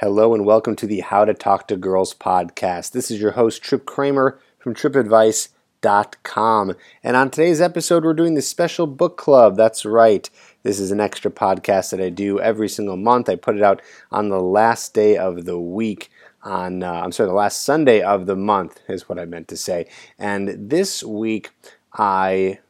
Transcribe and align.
Hello 0.00 0.32
and 0.32 0.46
welcome 0.46 0.76
to 0.76 0.86
the 0.86 1.00
How 1.00 1.26
to 1.26 1.34
Talk 1.34 1.68
to 1.68 1.76
Girls 1.76 2.14
podcast. 2.14 2.92
This 2.92 3.10
is 3.10 3.20
your 3.20 3.32
host, 3.32 3.60
Trip 3.60 3.84
Kramer 3.84 4.40
from 4.58 4.74
tripadvice.com. 4.74 6.74
And 7.04 7.16
on 7.18 7.30
today's 7.30 7.60
episode, 7.60 8.04
we're 8.04 8.14
doing 8.14 8.32
the 8.32 8.40
special 8.40 8.86
book 8.86 9.18
club. 9.18 9.58
That's 9.58 9.84
right. 9.84 10.30
This 10.62 10.80
is 10.80 10.90
an 10.90 11.00
extra 11.00 11.30
podcast 11.30 11.90
that 11.90 12.00
I 12.00 12.08
do 12.08 12.40
every 12.40 12.66
single 12.66 12.96
month. 12.96 13.28
I 13.28 13.36
put 13.36 13.58
it 13.58 13.62
out 13.62 13.82
on 14.10 14.30
the 14.30 14.40
last 14.40 14.94
day 14.94 15.18
of 15.18 15.44
the 15.44 15.60
week. 15.60 16.10
On, 16.44 16.82
uh, 16.82 16.90
I'm 16.90 17.12
sorry, 17.12 17.28
the 17.28 17.34
last 17.34 17.62
Sunday 17.62 18.00
of 18.00 18.24
the 18.24 18.36
month 18.36 18.80
is 18.88 19.06
what 19.06 19.18
I 19.18 19.26
meant 19.26 19.48
to 19.48 19.56
say. 19.58 19.86
And 20.18 20.70
this 20.70 21.04
week, 21.04 21.50
I 21.92 22.60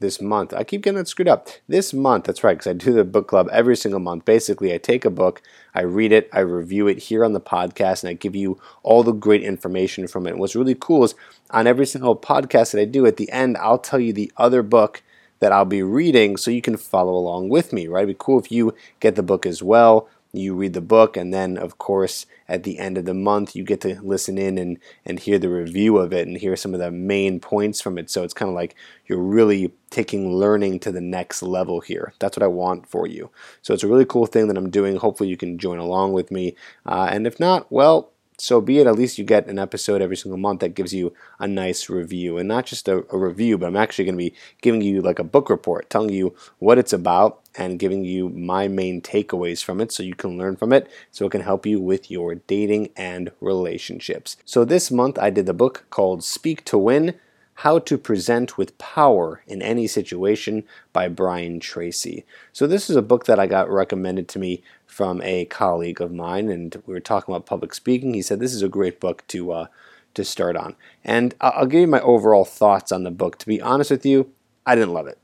this 0.00 0.20
month. 0.20 0.52
I 0.52 0.64
keep 0.64 0.82
getting 0.82 1.00
it 1.00 1.08
screwed 1.08 1.28
up. 1.28 1.48
This 1.68 1.92
month, 1.92 2.24
that's 2.24 2.44
right, 2.44 2.54
because 2.54 2.70
I 2.70 2.72
do 2.72 2.92
the 2.92 3.04
book 3.04 3.28
club 3.28 3.48
every 3.52 3.76
single 3.76 4.00
month. 4.00 4.24
Basically, 4.24 4.72
I 4.72 4.78
take 4.78 5.04
a 5.04 5.10
book, 5.10 5.42
I 5.74 5.82
read 5.82 6.12
it, 6.12 6.28
I 6.32 6.40
review 6.40 6.86
it 6.86 6.98
here 6.98 7.24
on 7.24 7.32
the 7.32 7.40
podcast, 7.40 8.02
and 8.02 8.10
I 8.10 8.14
give 8.14 8.36
you 8.36 8.60
all 8.82 9.02
the 9.02 9.12
great 9.12 9.42
information 9.42 10.06
from 10.06 10.26
it. 10.26 10.30
And 10.30 10.40
what's 10.40 10.56
really 10.56 10.76
cool 10.78 11.04
is 11.04 11.14
on 11.50 11.66
every 11.66 11.86
single 11.86 12.16
podcast 12.16 12.72
that 12.72 12.80
I 12.80 12.84
do, 12.84 13.06
at 13.06 13.16
the 13.16 13.30
end, 13.30 13.56
I'll 13.56 13.78
tell 13.78 14.00
you 14.00 14.12
the 14.12 14.30
other 14.36 14.62
book 14.62 15.02
that 15.40 15.52
I'll 15.52 15.64
be 15.64 15.82
reading 15.82 16.36
so 16.36 16.50
you 16.50 16.62
can 16.62 16.76
follow 16.76 17.14
along 17.14 17.48
with 17.48 17.72
me, 17.72 17.88
right? 17.88 18.04
It'd 18.04 18.16
be 18.16 18.24
cool 18.24 18.38
if 18.38 18.52
you 18.52 18.74
get 19.00 19.16
the 19.16 19.22
book 19.22 19.44
as 19.44 19.62
well 19.62 20.08
you 20.32 20.54
read 20.54 20.72
the 20.72 20.80
book 20.80 21.16
and 21.16 21.32
then 21.32 21.58
of 21.58 21.76
course 21.76 22.24
at 22.48 22.62
the 22.62 22.78
end 22.78 22.96
of 22.96 23.04
the 23.04 23.14
month 23.14 23.54
you 23.54 23.62
get 23.64 23.80
to 23.82 24.00
listen 24.02 24.38
in 24.38 24.56
and, 24.56 24.78
and 25.04 25.20
hear 25.20 25.38
the 25.38 25.48
review 25.48 25.98
of 25.98 26.12
it 26.12 26.26
and 26.26 26.38
hear 26.38 26.56
some 26.56 26.72
of 26.72 26.80
the 26.80 26.90
main 26.90 27.38
points 27.38 27.80
from 27.80 27.98
it. 27.98 28.08
So 28.08 28.22
it's 28.22 28.34
kind 28.34 28.48
of 28.48 28.54
like 28.54 28.74
you're 29.06 29.22
really 29.22 29.72
taking 29.90 30.34
learning 30.34 30.80
to 30.80 30.92
the 30.92 31.00
next 31.02 31.42
level 31.42 31.80
here. 31.80 32.14
That's 32.18 32.36
what 32.36 32.42
i 32.42 32.46
want 32.46 32.88
for 32.88 33.06
you. 33.06 33.30
So 33.60 33.74
it's 33.74 33.82
a 33.82 33.88
really 33.88 34.06
cool 34.06 34.26
thing 34.26 34.48
that 34.48 34.56
i'm 34.56 34.70
doing. 34.70 34.96
Hopefully 34.96 35.28
you 35.28 35.36
can 35.36 35.58
join 35.58 35.78
along 35.78 36.12
with 36.12 36.30
me. 36.30 36.56
Uh, 36.86 37.08
and 37.10 37.26
if 37.26 37.38
not 37.38 37.70
well 37.70 38.11
so 38.42 38.60
be 38.60 38.80
it. 38.80 38.88
At 38.88 38.96
least 38.96 39.18
you 39.18 39.24
get 39.24 39.46
an 39.46 39.60
episode 39.60 40.02
every 40.02 40.16
single 40.16 40.36
month 40.36 40.60
that 40.60 40.74
gives 40.74 40.92
you 40.92 41.14
a 41.38 41.46
nice 41.46 41.88
review. 41.88 42.38
And 42.38 42.48
not 42.48 42.66
just 42.66 42.88
a, 42.88 43.04
a 43.14 43.16
review, 43.16 43.56
but 43.56 43.66
I'm 43.66 43.76
actually 43.76 44.04
going 44.04 44.16
to 44.16 44.30
be 44.30 44.34
giving 44.60 44.82
you 44.82 45.00
like 45.00 45.20
a 45.20 45.24
book 45.24 45.48
report, 45.48 45.88
telling 45.88 46.10
you 46.10 46.34
what 46.58 46.76
it's 46.76 46.92
about 46.92 47.40
and 47.54 47.78
giving 47.78 48.04
you 48.04 48.30
my 48.30 48.66
main 48.66 49.00
takeaways 49.00 49.62
from 49.62 49.80
it 49.80 49.92
so 49.92 50.02
you 50.02 50.16
can 50.16 50.36
learn 50.36 50.56
from 50.56 50.72
it 50.72 50.90
so 51.12 51.26
it 51.26 51.30
can 51.30 51.42
help 51.42 51.66
you 51.66 51.80
with 51.80 52.10
your 52.10 52.34
dating 52.34 52.90
and 52.96 53.30
relationships. 53.40 54.36
So 54.44 54.64
this 54.64 54.90
month 54.90 55.20
I 55.20 55.30
did 55.30 55.46
the 55.46 55.54
book 55.54 55.84
called 55.90 56.24
Speak 56.24 56.64
to 56.64 56.76
Win 56.76 57.14
how 57.56 57.78
to 57.78 57.98
Present 57.98 58.56
with 58.56 58.76
Power 58.78 59.42
in 59.46 59.62
Any 59.62 59.86
Situation 59.86 60.64
by 60.92 61.08
Brian 61.08 61.60
Tracy. 61.60 62.24
So, 62.52 62.66
this 62.66 62.88
is 62.90 62.96
a 62.96 63.02
book 63.02 63.26
that 63.26 63.38
I 63.38 63.46
got 63.46 63.70
recommended 63.70 64.28
to 64.28 64.38
me 64.38 64.62
from 64.86 65.20
a 65.22 65.44
colleague 65.46 66.00
of 66.00 66.12
mine, 66.12 66.48
and 66.48 66.82
we 66.86 66.94
were 66.94 67.00
talking 67.00 67.34
about 67.34 67.46
public 67.46 67.74
speaking. 67.74 68.14
He 68.14 68.22
said 68.22 68.40
this 68.40 68.54
is 68.54 68.62
a 68.62 68.68
great 68.68 69.00
book 69.00 69.26
to, 69.28 69.52
uh, 69.52 69.66
to 70.14 70.24
start 70.24 70.56
on. 70.56 70.76
And 71.04 71.34
I'll 71.40 71.66
give 71.66 71.80
you 71.80 71.86
my 71.86 72.00
overall 72.00 72.44
thoughts 72.44 72.92
on 72.92 73.04
the 73.04 73.10
book. 73.10 73.38
To 73.38 73.46
be 73.46 73.60
honest 73.60 73.90
with 73.90 74.04
you, 74.04 74.32
I 74.66 74.74
didn't 74.74 74.94
love 74.94 75.06
it. 75.06 75.18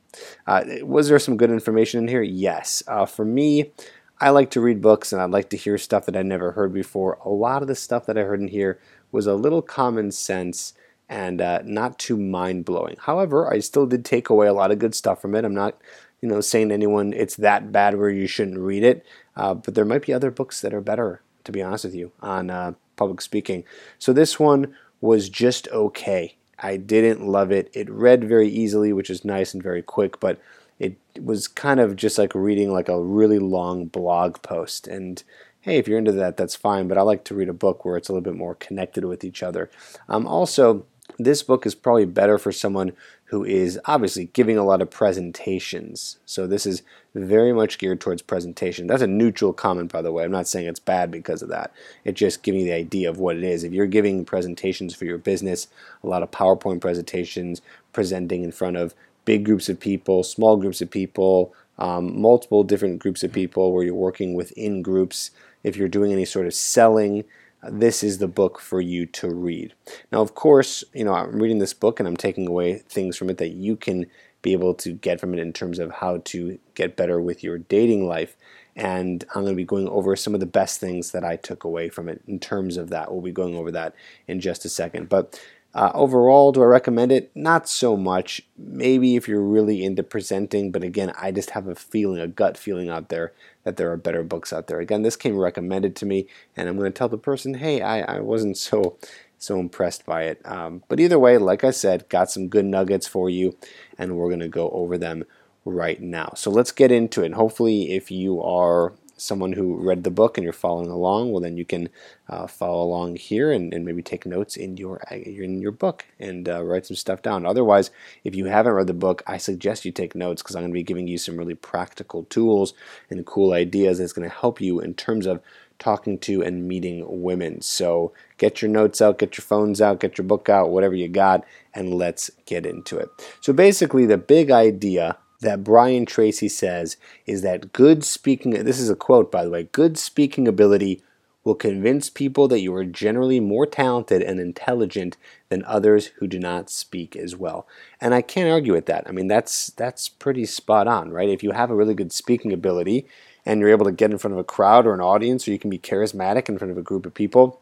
Uh, 0.46 0.64
was 0.82 1.08
there 1.08 1.18
some 1.18 1.36
good 1.36 1.50
information 1.50 2.00
in 2.00 2.08
here? 2.08 2.22
Yes. 2.22 2.82
Uh, 2.86 3.06
for 3.06 3.24
me, 3.24 3.72
I 4.20 4.30
like 4.30 4.50
to 4.52 4.60
read 4.60 4.82
books 4.82 5.12
and 5.12 5.22
I 5.22 5.26
like 5.26 5.50
to 5.50 5.56
hear 5.56 5.78
stuff 5.78 6.06
that 6.06 6.16
I 6.16 6.22
never 6.22 6.52
heard 6.52 6.72
before. 6.72 7.18
A 7.24 7.28
lot 7.28 7.62
of 7.62 7.68
the 7.68 7.74
stuff 7.74 8.06
that 8.06 8.18
I 8.18 8.22
heard 8.22 8.40
in 8.40 8.48
here 8.48 8.80
was 9.12 9.26
a 9.26 9.34
little 9.34 9.62
common 9.62 10.10
sense 10.10 10.74
and 11.08 11.40
uh, 11.40 11.60
not 11.64 11.98
too 11.98 12.16
mind 12.16 12.64
blowing. 12.64 12.96
However, 13.00 13.52
I 13.52 13.60
still 13.60 13.86
did 13.86 14.04
take 14.04 14.28
away 14.28 14.46
a 14.46 14.52
lot 14.52 14.70
of 14.70 14.78
good 14.78 14.94
stuff 14.94 15.20
from 15.22 15.34
it. 15.34 15.44
I'm 15.44 15.54
not, 15.54 15.80
you 16.20 16.28
know, 16.28 16.40
saying 16.40 16.68
to 16.68 16.74
anyone 16.74 17.12
it's 17.12 17.36
that 17.36 17.72
bad 17.72 17.96
where 17.96 18.10
you 18.10 18.26
shouldn't 18.26 18.58
read 18.58 18.82
it, 18.82 19.06
uh, 19.36 19.54
but 19.54 19.74
there 19.74 19.84
might 19.84 20.06
be 20.06 20.12
other 20.12 20.30
books 20.30 20.60
that 20.60 20.74
are 20.74 20.80
better. 20.80 21.22
To 21.44 21.52
be 21.52 21.62
honest 21.62 21.84
with 21.84 21.94
you, 21.94 22.12
on 22.20 22.50
uh, 22.50 22.72
public 22.96 23.22
speaking. 23.22 23.64
So 23.98 24.12
this 24.12 24.38
one 24.38 24.74
was 25.00 25.30
just 25.30 25.66
okay. 25.68 26.36
I 26.58 26.76
didn't 26.76 27.26
love 27.26 27.50
it. 27.50 27.70
It 27.72 27.88
read 27.88 28.24
very 28.24 28.48
easily, 28.50 28.92
which 28.92 29.08
is 29.08 29.24
nice 29.24 29.54
and 29.54 29.62
very 29.62 29.80
quick, 29.80 30.20
but 30.20 30.38
it 30.78 30.98
was 31.18 31.48
kind 31.48 31.80
of 31.80 31.96
just 31.96 32.18
like 32.18 32.34
reading 32.34 32.70
like 32.70 32.90
a 32.90 33.00
really 33.00 33.38
long 33.38 33.86
blog 33.86 34.42
post. 34.42 34.86
And 34.86 35.22
hey, 35.60 35.78
if 35.78 35.88
you're 35.88 35.98
into 35.98 36.12
that, 36.12 36.36
that's 36.36 36.54
fine. 36.54 36.86
But 36.86 36.98
I 36.98 37.02
like 37.02 37.24
to 37.24 37.34
read 37.34 37.48
a 37.48 37.54
book 37.54 37.84
where 37.84 37.96
it's 37.96 38.08
a 38.08 38.12
little 38.12 38.30
bit 38.30 38.36
more 38.36 38.54
connected 38.56 39.04
with 39.04 39.24
each 39.24 39.42
other. 39.42 39.70
Um, 40.08 40.26
also, 40.26 40.84
this 41.18 41.42
book 41.42 41.66
is 41.66 41.74
probably 41.74 42.04
better 42.04 42.38
for 42.38 42.52
someone 42.52 42.92
who 43.26 43.44
is 43.44 43.78
obviously 43.84 44.30
giving 44.32 44.56
a 44.56 44.64
lot 44.64 44.80
of 44.80 44.90
presentations. 44.90 46.18
So 46.24 46.46
this 46.46 46.64
is 46.64 46.82
very 47.14 47.52
much 47.52 47.78
geared 47.78 48.00
towards 48.00 48.22
presentation. 48.22 48.86
That's 48.86 49.02
a 49.02 49.06
neutral 49.06 49.52
comment, 49.52 49.92
by 49.92 50.02
the 50.02 50.12
way. 50.12 50.24
I'm 50.24 50.30
not 50.30 50.48
saying 50.48 50.66
it's 50.66 50.80
bad 50.80 51.10
because 51.10 51.42
of 51.42 51.48
that. 51.50 51.72
It's 52.04 52.18
just 52.18 52.42
giving 52.42 52.60
you 52.60 52.66
the 52.66 52.72
idea 52.72 53.10
of 53.10 53.18
what 53.18 53.36
it 53.36 53.44
is. 53.44 53.64
If 53.64 53.72
you're 53.72 53.86
giving 53.86 54.24
presentations 54.24 54.94
for 54.94 55.04
your 55.04 55.18
business, 55.18 55.68
a 56.02 56.06
lot 56.06 56.22
of 56.22 56.30
PowerPoint 56.30 56.80
presentations, 56.80 57.60
presenting 57.92 58.44
in 58.44 58.52
front 58.52 58.76
of 58.76 58.94
big 59.24 59.44
groups 59.44 59.68
of 59.68 59.78
people, 59.78 60.22
small 60.22 60.56
groups 60.56 60.80
of 60.80 60.90
people, 60.90 61.52
um, 61.78 62.20
multiple 62.20 62.64
different 62.64 62.98
groups 62.98 63.22
of 63.22 63.32
people 63.32 63.72
where 63.72 63.84
you're 63.84 63.94
working 63.94 64.34
within 64.34 64.82
groups, 64.82 65.30
if 65.62 65.76
you're 65.76 65.88
doing 65.88 66.12
any 66.12 66.24
sort 66.24 66.46
of 66.46 66.54
selling, 66.54 67.24
this 67.62 68.02
is 68.02 68.18
the 68.18 68.28
book 68.28 68.60
for 68.60 68.80
you 68.80 69.06
to 69.06 69.28
read. 69.28 69.74
Now, 70.12 70.20
of 70.20 70.34
course, 70.34 70.84
you 70.92 71.04
know, 71.04 71.14
I'm 71.14 71.40
reading 71.40 71.58
this 71.58 71.74
book 71.74 71.98
and 71.98 72.08
I'm 72.08 72.16
taking 72.16 72.46
away 72.46 72.78
things 72.78 73.16
from 73.16 73.30
it 73.30 73.38
that 73.38 73.48
you 73.48 73.76
can 73.76 74.06
be 74.42 74.52
able 74.52 74.74
to 74.74 74.92
get 74.92 75.20
from 75.20 75.34
it 75.34 75.40
in 75.40 75.52
terms 75.52 75.78
of 75.78 75.90
how 75.90 76.18
to 76.26 76.58
get 76.74 76.96
better 76.96 77.20
with 77.20 77.42
your 77.42 77.58
dating 77.58 78.06
life. 78.06 78.36
And 78.76 79.24
I'm 79.34 79.42
going 79.42 79.54
to 79.54 79.56
be 79.56 79.64
going 79.64 79.88
over 79.88 80.14
some 80.14 80.34
of 80.34 80.40
the 80.40 80.46
best 80.46 80.78
things 80.78 81.10
that 81.10 81.24
I 81.24 81.34
took 81.34 81.64
away 81.64 81.88
from 81.88 82.08
it 82.08 82.22
in 82.28 82.38
terms 82.38 82.76
of 82.76 82.90
that. 82.90 83.10
We'll 83.10 83.22
be 83.22 83.32
going 83.32 83.56
over 83.56 83.72
that 83.72 83.94
in 84.28 84.38
just 84.38 84.64
a 84.64 84.68
second. 84.68 85.08
But 85.08 85.40
uh, 85.74 85.90
overall, 85.94 86.52
do 86.52 86.62
I 86.62 86.66
recommend 86.66 87.10
it? 87.10 87.30
Not 87.34 87.68
so 87.68 87.96
much. 87.96 88.40
Maybe 88.56 89.16
if 89.16 89.26
you're 89.26 89.42
really 89.42 89.84
into 89.84 90.04
presenting, 90.04 90.70
but 90.70 90.84
again, 90.84 91.12
I 91.20 91.32
just 91.32 91.50
have 91.50 91.66
a 91.66 91.74
feeling, 91.74 92.20
a 92.20 92.28
gut 92.28 92.56
feeling 92.56 92.88
out 92.88 93.08
there 93.08 93.32
that 93.68 93.76
there 93.76 93.92
are 93.92 93.98
better 93.98 94.22
books 94.22 94.50
out 94.50 94.66
there. 94.66 94.80
Again, 94.80 95.02
this 95.02 95.14
came 95.14 95.36
recommended 95.36 95.94
to 95.96 96.06
me, 96.06 96.26
and 96.56 96.68
I'm 96.68 96.78
going 96.78 96.90
to 96.90 96.96
tell 96.96 97.10
the 97.10 97.18
person, 97.18 97.54
hey, 97.54 97.82
I, 97.82 98.16
I 98.16 98.20
wasn't 98.20 98.56
so 98.56 98.96
so 99.40 99.60
impressed 99.60 100.04
by 100.04 100.22
it. 100.24 100.40
Um, 100.44 100.82
but 100.88 100.98
either 100.98 101.18
way, 101.18 101.38
like 101.38 101.62
I 101.62 101.70
said, 101.70 102.08
got 102.08 102.30
some 102.30 102.48
good 102.48 102.64
nuggets 102.64 103.06
for 103.06 103.28
you, 103.28 103.56
and 103.98 104.16
we're 104.16 104.28
going 104.28 104.40
to 104.40 104.48
go 104.48 104.70
over 104.70 104.96
them 104.96 105.24
right 105.66 106.00
now. 106.00 106.32
So 106.34 106.50
let's 106.50 106.72
get 106.72 106.90
into 106.90 107.22
it. 107.22 107.26
And 107.26 107.34
hopefully, 107.34 107.94
if 107.94 108.10
you 108.10 108.42
are 108.42 108.94
someone 109.18 109.52
who 109.52 109.74
read 109.74 110.04
the 110.04 110.10
book 110.10 110.36
and 110.36 110.44
you're 110.44 110.52
following 110.52 110.90
along, 110.90 111.30
well, 111.30 111.40
then 111.40 111.56
you 111.56 111.64
can 111.64 111.88
uh, 112.28 112.46
follow 112.46 112.82
along 112.82 113.16
here 113.16 113.52
and, 113.52 113.72
and, 113.74 113.84
maybe 113.84 114.02
take 114.02 114.26
notes 114.26 114.56
in 114.56 114.76
your 114.76 114.98
in 115.10 115.60
your 115.60 115.72
book 115.72 116.04
and 116.18 116.48
uh, 116.48 116.62
write 116.62 116.86
some 116.86 116.96
stuff 116.96 117.22
down. 117.22 117.46
Otherwise, 117.46 117.90
if 118.24 118.34
you 118.34 118.46
haven't 118.46 118.72
read 118.72 118.86
the 118.86 118.94
book, 118.94 119.22
I 119.26 119.38
suggest 119.38 119.84
you 119.84 119.92
take 119.92 120.14
notes 120.14 120.42
because 120.42 120.56
I'm 120.56 120.62
going 120.62 120.72
to 120.72 120.74
be 120.74 120.82
giving 120.82 121.08
you 121.08 121.18
some 121.18 121.36
really 121.36 121.54
practical 121.54 122.24
tools 122.24 122.74
and 123.10 123.24
cool 123.26 123.52
ideas 123.52 123.98
that's 123.98 124.12
going 124.12 124.28
to 124.28 124.34
help 124.34 124.60
you 124.60 124.80
in 124.80 124.94
terms 124.94 125.26
of 125.26 125.40
talking 125.78 126.18
to 126.18 126.42
and 126.42 126.66
meeting 126.66 127.04
women. 127.06 127.62
So 127.62 128.12
get 128.36 128.60
your 128.60 128.70
notes 128.70 129.00
out, 129.00 129.18
get 129.18 129.38
your 129.38 129.44
phones 129.44 129.80
out, 129.80 130.00
get 130.00 130.18
your 130.18 130.26
book 130.26 130.48
out, 130.48 130.70
whatever 130.70 130.94
you 130.94 131.08
got, 131.08 131.44
and 131.74 131.94
let's 131.94 132.30
get 132.46 132.66
into 132.66 132.98
it. 132.98 133.08
So 133.40 133.52
basically, 133.52 134.06
the 134.06 134.18
big 134.18 134.50
idea 134.50 135.16
that 135.40 135.64
Brian 135.64 136.04
Tracy 136.06 136.48
says 136.48 136.96
is 137.26 137.42
that 137.42 137.72
good 137.72 138.04
speaking, 138.04 138.50
this 138.50 138.80
is 138.80 138.90
a 138.90 138.96
quote 138.96 139.30
by 139.30 139.44
the 139.44 139.50
way, 139.50 139.68
good 139.72 139.98
speaking 139.98 140.48
ability 140.48 141.02
will 141.44 141.54
convince 141.54 142.10
people 142.10 142.46
that 142.48 142.60
you 142.60 142.74
are 142.74 142.84
generally 142.84 143.40
more 143.40 143.64
talented 143.64 144.22
and 144.22 144.38
intelligent 144.38 145.16
than 145.48 145.64
others 145.64 146.08
who 146.18 146.26
do 146.26 146.38
not 146.38 146.68
speak 146.68 147.16
as 147.16 147.34
well. 147.36 147.66
And 148.00 148.12
I 148.14 148.20
can't 148.20 148.50
argue 148.50 148.74
with 148.74 148.86
that. 148.86 149.04
I 149.06 149.12
mean, 149.12 149.28
that's 149.28 149.68
that's 149.70 150.08
pretty 150.08 150.44
spot 150.44 150.86
on, 150.86 151.10
right? 151.10 151.28
If 151.28 151.42
you 151.42 151.52
have 151.52 151.70
a 151.70 151.74
really 151.74 151.94
good 151.94 152.12
speaking 152.12 152.52
ability 152.52 153.06
and 153.46 153.60
you're 153.60 153.70
able 153.70 153.86
to 153.86 153.92
get 153.92 154.10
in 154.10 154.18
front 154.18 154.34
of 154.34 154.38
a 154.38 154.44
crowd 154.44 154.86
or 154.86 154.92
an 154.92 155.00
audience 155.00 155.48
or 155.48 155.52
you 155.52 155.58
can 155.58 155.70
be 155.70 155.78
charismatic 155.78 156.48
in 156.48 156.58
front 156.58 156.70
of 156.70 156.76
a 156.76 156.82
group 156.82 157.06
of 157.06 157.14
people 157.14 157.60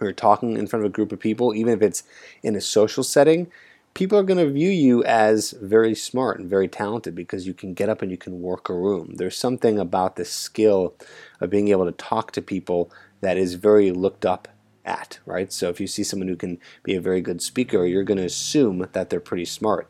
or 0.00 0.12
talking 0.12 0.56
in 0.56 0.66
front 0.66 0.84
of 0.84 0.90
a 0.90 0.92
group 0.92 1.12
of 1.12 1.20
people, 1.20 1.54
even 1.54 1.72
if 1.72 1.82
it's 1.82 2.02
in 2.42 2.56
a 2.56 2.60
social 2.60 3.04
setting, 3.04 3.50
people 3.94 4.18
are 4.18 4.24
going 4.24 4.44
to 4.44 4.50
view 4.50 4.70
you 4.70 5.04
as 5.04 5.52
very 5.52 5.94
smart 5.94 6.38
and 6.38 6.50
very 6.50 6.68
talented 6.68 7.14
because 7.14 7.46
you 7.46 7.54
can 7.54 7.74
get 7.74 7.88
up 7.88 8.02
and 8.02 8.10
you 8.10 8.18
can 8.18 8.42
work 8.42 8.68
a 8.68 8.74
room. 8.74 9.14
There's 9.16 9.38
something 9.38 9.78
about 9.78 10.16
the 10.16 10.24
skill 10.24 10.94
of 11.40 11.50
being 11.50 11.68
able 11.68 11.86
to 11.86 11.92
talk 11.92 12.32
to 12.32 12.42
people 12.42 12.90
that 13.20 13.38
is 13.38 13.54
very 13.54 13.92
looked 13.92 14.26
up 14.26 14.48
at, 14.84 15.20
right? 15.24 15.52
So 15.52 15.68
if 15.68 15.80
you 15.80 15.86
see 15.86 16.02
someone 16.02 16.28
who 16.28 16.36
can 16.36 16.58
be 16.82 16.94
a 16.94 17.00
very 17.00 17.20
good 17.20 17.40
speaker, 17.40 17.86
you're 17.86 18.02
going 18.02 18.18
to 18.18 18.24
assume 18.24 18.86
that 18.92 19.10
they're 19.10 19.20
pretty 19.20 19.46
smart. 19.46 19.88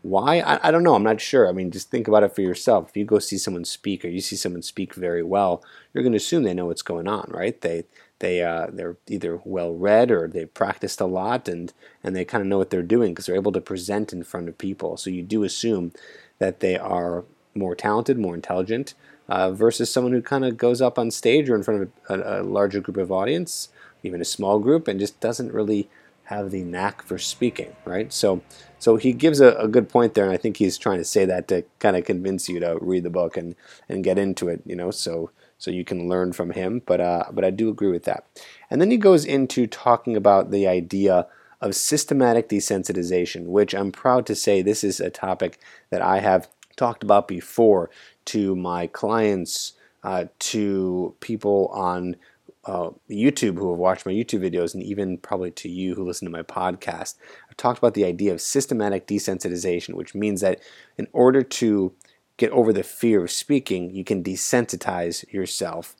Why? 0.00 0.40
I, 0.40 0.68
I 0.68 0.70
don't 0.72 0.82
know. 0.82 0.94
I'm 0.94 1.04
not 1.04 1.20
sure. 1.20 1.48
I 1.48 1.52
mean, 1.52 1.70
just 1.70 1.90
think 1.90 2.08
about 2.08 2.24
it 2.24 2.34
for 2.34 2.40
yourself. 2.40 2.88
If 2.88 2.96
you 2.96 3.04
go 3.04 3.20
see 3.20 3.38
someone 3.38 3.64
speak 3.64 4.04
or 4.04 4.08
you 4.08 4.20
see 4.20 4.34
someone 4.34 4.62
speak 4.62 4.94
very 4.94 5.22
well, 5.22 5.62
you're 5.92 6.02
going 6.02 6.12
to 6.12 6.16
assume 6.16 6.42
they 6.42 6.54
know 6.54 6.66
what's 6.66 6.82
going 6.82 7.06
on, 7.06 7.30
right? 7.30 7.60
They 7.60 7.84
they 8.22 8.42
uh, 8.42 8.68
they're 8.72 8.96
either 9.08 9.40
well 9.44 9.74
read 9.74 10.10
or 10.10 10.26
they've 10.28 10.54
practiced 10.54 11.00
a 11.02 11.06
lot 11.06 11.48
and 11.48 11.74
and 12.02 12.16
they 12.16 12.24
kind 12.24 12.40
of 12.42 12.48
know 12.48 12.58
what 12.58 12.70
they're 12.70 12.82
doing 12.96 13.12
because 13.12 13.26
they're 13.26 13.42
able 13.44 13.52
to 13.52 13.60
present 13.60 14.12
in 14.14 14.24
front 14.24 14.48
of 14.48 14.56
people. 14.56 14.96
So 14.96 15.10
you 15.10 15.22
do 15.22 15.44
assume 15.44 15.92
that 16.38 16.60
they 16.60 16.78
are 16.78 17.24
more 17.54 17.74
talented, 17.76 18.18
more 18.18 18.34
intelligent. 18.34 18.94
uh, 19.28 19.50
versus 19.50 19.90
someone 19.90 20.12
who 20.12 20.22
kind 20.22 20.44
of 20.44 20.56
goes 20.56 20.80
up 20.82 20.98
on 20.98 21.10
stage 21.10 21.48
or 21.48 21.54
in 21.54 21.62
front 21.62 21.82
of 21.82 21.90
a, 22.10 22.40
a, 22.40 22.42
larger 22.42 22.80
group 22.80 22.96
of 22.96 23.12
audience, 23.12 23.68
even 24.02 24.20
a 24.20 24.24
small 24.24 24.58
group, 24.58 24.88
and 24.88 25.00
just 25.00 25.20
doesn't 25.20 25.52
really 25.52 25.88
have 26.24 26.50
the 26.50 26.62
knack 26.62 27.02
for 27.02 27.18
speaking, 27.18 27.74
right? 27.84 28.12
So, 28.12 28.42
so 28.78 28.96
he 28.96 29.12
gives 29.12 29.40
a, 29.40 29.54
a 29.56 29.68
good 29.68 29.88
point 29.88 30.14
there, 30.14 30.24
and 30.24 30.32
I 30.32 30.36
think 30.36 30.56
he's 30.56 30.78
trying 30.78 30.98
to 30.98 31.04
say 31.04 31.24
that 31.24 31.48
to 31.48 31.64
kind 31.78 31.96
of 31.96 32.04
convince 32.04 32.48
you 32.48 32.60
to 32.60 32.78
read 32.80 33.04
the 33.04 33.10
book 33.10 33.36
and 33.36 33.54
and 33.88 34.04
get 34.04 34.18
into 34.18 34.48
it, 34.48 34.62
you 34.66 34.76
know, 34.76 34.90
so 34.90 35.30
so 35.62 35.70
you 35.70 35.84
can 35.84 36.08
learn 36.08 36.32
from 36.32 36.50
him. 36.50 36.82
But 36.84 37.00
uh, 37.00 37.26
but 37.32 37.44
I 37.44 37.50
do 37.50 37.68
agree 37.68 37.90
with 37.90 38.02
that. 38.04 38.26
And 38.68 38.80
then 38.80 38.90
he 38.90 38.96
goes 38.96 39.24
into 39.24 39.68
talking 39.68 40.16
about 40.16 40.50
the 40.50 40.66
idea 40.66 41.28
of 41.60 41.76
systematic 41.76 42.48
desensitization, 42.48 43.46
which 43.46 43.72
I'm 43.72 43.92
proud 43.92 44.26
to 44.26 44.34
say 44.34 44.60
this 44.60 44.82
is 44.82 44.98
a 44.98 45.08
topic 45.08 45.60
that 45.90 46.02
I 46.02 46.18
have 46.18 46.48
talked 46.74 47.04
about 47.04 47.28
before 47.28 47.90
to 48.24 48.56
my 48.56 48.88
clients, 48.88 49.74
uh, 50.02 50.24
to 50.40 51.14
people 51.20 51.68
on 51.72 52.16
uh, 52.64 52.90
YouTube 53.08 53.56
who 53.56 53.70
have 53.70 53.78
watched 53.78 54.04
my 54.04 54.12
YouTube 54.12 54.40
videos, 54.40 54.74
and 54.74 54.82
even 54.82 55.16
probably 55.16 55.52
to 55.52 55.68
you 55.68 55.94
who 55.94 56.04
listen 56.04 56.26
to 56.26 56.32
my 56.32 56.42
podcast. 56.42 57.14
I've 57.48 57.56
talked 57.56 57.78
about 57.78 57.94
the 57.94 58.04
idea 58.04 58.32
of 58.32 58.40
systematic 58.40 59.06
desensitization, 59.06 59.94
which 59.94 60.12
means 60.12 60.40
that 60.40 60.60
in 60.98 61.06
order 61.12 61.44
to 61.44 61.92
get 62.36 62.50
over 62.50 62.72
the 62.72 62.82
fear 62.82 63.24
of 63.24 63.30
speaking, 63.30 63.90
you 63.90 64.04
can 64.04 64.22
desensitize 64.22 65.30
yourself 65.32 65.96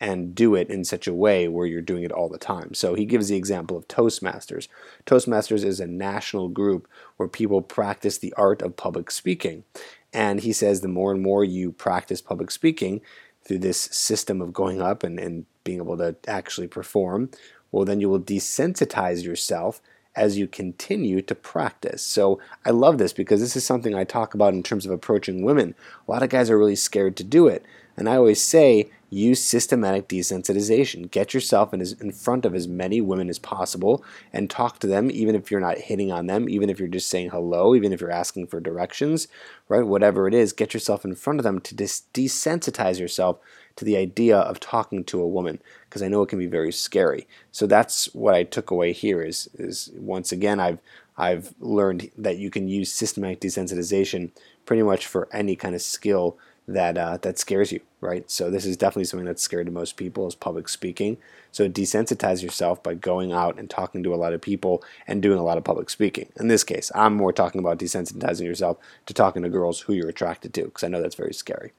and 0.00 0.34
do 0.34 0.54
it 0.54 0.70
in 0.70 0.84
such 0.84 1.08
a 1.08 1.14
way 1.14 1.48
where 1.48 1.66
you're 1.66 1.82
doing 1.82 2.04
it 2.04 2.12
all 2.12 2.28
the 2.28 2.38
time. 2.38 2.72
So 2.74 2.94
he 2.94 3.04
gives 3.04 3.28
the 3.28 3.36
example 3.36 3.76
of 3.76 3.88
Toastmasters. 3.88 4.68
Toastmasters 5.06 5.64
is 5.64 5.80
a 5.80 5.86
national 5.86 6.48
group 6.48 6.88
where 7.16 7.28
people 7.28 7.62
practice 7.62 8.18
the 8.18 8.32
art 8.34 8.62
of 8.62 8.76
public 8.76 9.10
speaking. 9.10 9.64
And 10.12 10.40
he 10.40 10.52
says 10.52 10.80
the 10.80 10.88
more 10.88 11.12
and 11.12 11.20
more 11.20 11.44
you 11.44 11.72
practice 11.72 12.20
public 12.20 12.50
speaking 12.50 13.00
through 13.44 13.58
this 13.58 13.78
system 13.78 14.40
of 14.40 14.52
going 14.52 14.80
up 14.80 15.02
and, 15.02 15.18
and 15.18 15.46
being 15.64 15.78
able 15.78 15.98
to 15.98 16.16
actually 16.26 16.68
perform, 16.68 17.30
well, 17.72 17.84
then 17.84 18.00
you 18.00 18.08
will 18.08 18.20
desensitize 18.20 19.24
yourself 19.24 19.80
as 20.18 20.36
you 20.36 20.48
continue 20.48 21.22
to 21.22 21.34
practice. 21.34 22.02
So 22.02 22.40
I 22.64 22.70
love 22.70 22.98
this 22.98 23.12
because 23.12 23.40
this 23.40 23.56
is 23.56 23.64
something 23.64 23.94
I 23.94 24.04
talk 24.04 24.34
about 24.34 24.52
in 24.52 24.62
terms 24.62 24.84
of 24.84 24.92
approaching 24.92 25.42
women. 25.42 25.74
A 26.06 26.10
lot 26.10 26.22
of 26.22 26.28
guys 26.28 26.50
are 26.50 26.58
really 26.58 26.76
scared 26.76 27.16
to 27.16 27.24
do 27.24 27.46
it. 27.46 27.64
And 27.96 28.08
I 28.08 28.16
always 28.16 28.42
say, 28.42 28.90
use 29.10 29.42
systematic 29.42 30.08
desensitization. 30.08 31.10
Get 31.10 31.34
yourself 31.34 31.72
in, 31.72 31.80
as, 31.80 31.92
in 31.92 32.12
front 32.12 32.44
of 32.44 32.54
as 32.54 32.68
many 32.68 33.00
women 33.00 33.28
as 33.28 33.38
possible 33.38 34.04
and 34.32 34.50
talk 34.50 34.78
to 34.80 34.86
them, 34.86 35.10
even 35.10 35.34
if 35.34 35.50
you're 35.50 35.60
not 35.60 35.78
hitting 35.78 36.12
on 36.12 36.26
them, 36.26 36.48
even 36.48 36.68
if 36.68 36.78
you're 36.78 36.88
just 36.88 37.08
saying 37.08 37.30
hello, 37.30 37.74
even 37.74 37.92
if 37.92 38.00
you're 38.00 38.10
asking 38.10 38.48
for 38.48 38.60
directions, 38.60 39.28
right? 39.68 39.86
Whatever 39.86 40.28
it 40.28 40.34
is, 40.34 40.52
get 40.52 40.74
yourself 40.74 41.04
in 41.04 41.14
front 41.14 41.40
of 41.40 41.44
them 41.44 41.60
to 41.60 41.74
dis- 41.74 42.02
desensitize 42.12 43.00
yourself 43.00 43.38
to 43.78 43.84
the 43.84 43.96
idea 43.96 44.36
of 44.36 44.58
talking 44.58 45.04
to 45.04 45.20
a 45.20 45.28
woman 45.28 45.60
because 45.88 46.02
I 46.02 46.08
know 46.08 46.22
it 46.22 46.28
can 46.28 46.40
be 46.40 46.48
very 46.48 46.72
scary. 46.72 47.28
So 47.52 47.64
that's 47.64 48.12
what 48.12 48.34
I 48.34 48.42
took 48.42 48.72
away 48.72 48.92
here 48.92 49.22
is 49.22 49.48
is 49.54 49.90
once 49.96 50.32
again 50.32 50.58
I've 50.58 50.80
I've 51.16 51.54
learned 51.60 52.10
that 52.18 52.38
you 52.38 52.50
can 52.50 52.66
use 52.66 52.92
systematic 52.92 53.40
desensitization 53.40 54.32
pretty 54.66 54.82
much 54.82 55.06
for 55.06 55.28
any 55.32 55.54
kind 55.54 55.76
of 55.76 55.82
skill 55.82 56.36
that 56.68 56.98
uh, 56.98 57.16
that 57.22 57.38
scares 57.38 57.72
you, 57.72 57.80
right? 58.00 58.30
So 58.30 58.50
this 58.50 58.66
is 58.66 58.76
definitely 58.76 59.04
something 59.04 59.24
that's 59.24 59.42
scary 59.42 59.64
to 59.64 59.70
most 59.70 59.96
people 59.96 60.28
is 60.28 60.34
public 60.34 60.68
speaking. 60.68 61.16
So 61.50 61.66
desensitize 61.66 62.42
yourself 62.42 62.82
by 62.82 62.94
going 62.94 63.32
out 63.32 63.58
and 63.58 63.70
talking 63.70 64.02
to 64.02 64.14
a 64.14 64.16
lot 64.16 64.34
of 64.34 64.42
people 64.42 64.84
and 65.06 65.22
doing 65.22 65.38
a 65.38 65.42
lot 65.42 65.56
of 65.56 65.64
public 65.64 65.88
speaking. 65.88 66.28
In 66.38 66.48
this 66.48 66.64
case, 66.64 66.92
I'm 66.94 67.14
more 67.14 67.32
talking 67.32 67.58
about 67.58 67.78
desensitizing 67.78 68.44
yourself 68.44 68.76
to 69.06 69.14
talking 69.14 69.42
to 69.42 69.48
girls 69.48 69.80
who 69.80 69.94
you're 69.94 70.10
attracted 70.10 70.52
to 70.54 70.64
because 70.64 70.84
I 70.84 70.88
know 70.88 71.00
that's 71.00 71.14
very 71.14 71.32
scary. 71.32 71.72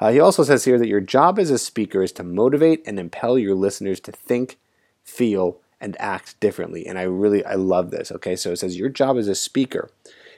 Uh, 0.00 0.10
he 0.10 0.18
also 0.18 0.42
says 0.42 0.64
here 0.64 0.78
that 0.78 0.88
your 0.88 1.00
job 1.00 1.38
as 1.38 1.50
a 1.50 1.58
speaker 1.58 2.02
is 2.02 2.12
to 2.12 2.24
motivate 2.24 2.82
and 2.84 2.98
impel 2.98 3.38
your 3.38 3.54
listeners 3.54 4.00
to 4.00 4.12
think, 4.12 4.58
feel, 5.04 5.60
and 5.80 5.96
act 6.00 6.38
differently. 6.40 6.86
And 6.86 6.98
I 6.98 7.02
really 7.02 7.44
I 7.44 7.54
love 7.54 7.92
this. 7.92 8.10
Okay, 8.10 8.34
so 8.34 8.50
it 8.50 8.56
says 8.56 8.76
your 8.76 8.88
job 8.88 9.16
as 9.16 9.28
a 9.28 9.34
speaker 9.36 9.90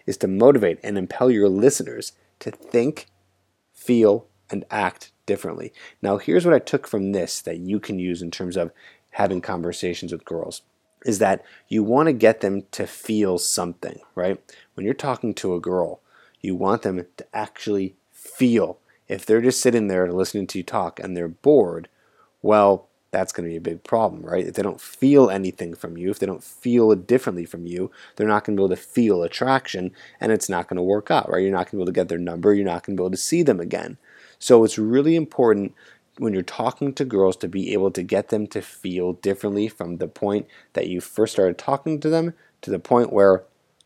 is 0.04 0.18
to 0.18 0.28
motivate 0.28 0.78
and 0.82 0.98
impel 0.98 1.30
your 1.30 1.48
listeners 1.48 2.12
to 2.40 2.50
think 2.50 3.06
feel, 3.86 4.26
and 4.50 4.64
act 4.70 5.12
differently. 5.26 5.72
Now, 6.02 6.18
here's 6.18 6.44
what 6.44 6.54
I 6.54 6.58
took 6.58 6.86
from 6.86 7.12
this 7.12 7.40
that 7.42 7.58
you 7.58 7.80
can 7.80 7.98
use 7.98 8.22
in 8.22 8.30
terms 8.30 8.56
of 8.56 8.72
having 9.12 9.40
conversations 9.40 10.12
with 10.12 10.24
girls 10.24 10.62
is 11.04 11.18
that 11.20 11.44
you 11.68 11.82
want 11.82 12.06
to 12.06 12.12
get 12.12 12.40
them 12.40 12.64
to 12.72 12.86
feel 12.86 13.38
something, 13.38 14.00
right? 14.14 14.40
When 14.74 14.84
you're 14.84 14.94
talking 14.94 15.34
to 15.34 15.54
a 15.54 15.60
girl, 15.60 16.00
you 16.40 16.54
want 16.54 16.82
them 16.82 17.04
to 17.16 17.26
actually 17.32 17.94
feel. 18.12 18.78
If 19.08 19.24
they're 19.24 19.40
just 19.40 19.60
sitting 19.60 19.88
there 19.88 20.10
listening 20.10 20.48
to 20.48 20.58
you 20.58 20.64
talk 20.64 20.98
and 20.98 21.16
they're 21.16 21.28
bored, 21.28 21.88
well, 22.42 22.88
that's 23.16 23.32
going 23.32 23.48
to 23.48 23.50
be 23.50 23.56
a 23.56 23.60
big 23.60 23.82
problem, 23.82 24.22
right? 24.22 24.46
If 24.46 24.54
they 24.54 24.62
don't 24.62 24.80
feel 24.80 25.30
anything 25.30 25.74
from 25.74 25.96
you, 25.96 26.10
if 26.10 26.18
they 26.18 26.26
don't 26.26 26.44
feel 26.44 26.94
differently 26.94 27.46
from 27.46 27.66
you, 27.66 27.90
they're 28.14 28.28
not 28.28 28.44
going 28.44 28.54
to 28.56 28.60
be 28.60 28.64
able 28.64 28.76
to 28.76 28.82
feel 28.82 29.22
attraction 29.22 29.90
and 30.20 30.32
it's 30.32 30.50
not 30.50 30.68
going 30.68 30.76
to 30.76 30.82
work 30.82 31.10
out, 31.10 31.30
right? 31.30 31.42
You're 31.42 31.50
not 31.50 31.70
going 31.70 31.70
to 31.70 31.76
be 31.76 31.78
able 31.78 31.86
to 31.86 31.92
get 31.92 32.08
their 32.08 32.18
number, 32.18 32.52
you're 32.52 32.66
not 32.66 32.84
going 32.84 32.94
to 32.94 33.00
be 33.00 33.04
able 33.04 33.10
to 33.12 33.16
see 33.16 33.42
them 33.42 33.58
again. 33.58 33.96
So 34.38 34.64
it's 34.64 34.76
really 34.76 35.16
important 35.16 35.74
when 36.18 36.34
you're 36.34 36.42
talking 36.42 36.92
to 36.92 37.06
girls 37.06 37.38
to 37.38 37.48
be 37.48 37.72
able 37.72 37.90
to 37.92 38.02
get 38.02 38.28
them 38.28 38.46
to 38.48 38.60
feel 38.60 39.14
differently 39.14 39.68
from 39.68 39.96
the 39.96 40.08
point 40.08 40.46
that 40.74 40.88
you 40.88 41.00
first 41.00 41.32
started 41.32 41.56
talking 41.56 41.98
to 42.00 42.10
them 42.10 42.34
to 42.60 42.70
the 42.70 42.78
point 42.78 43.14
where 43.14 43.44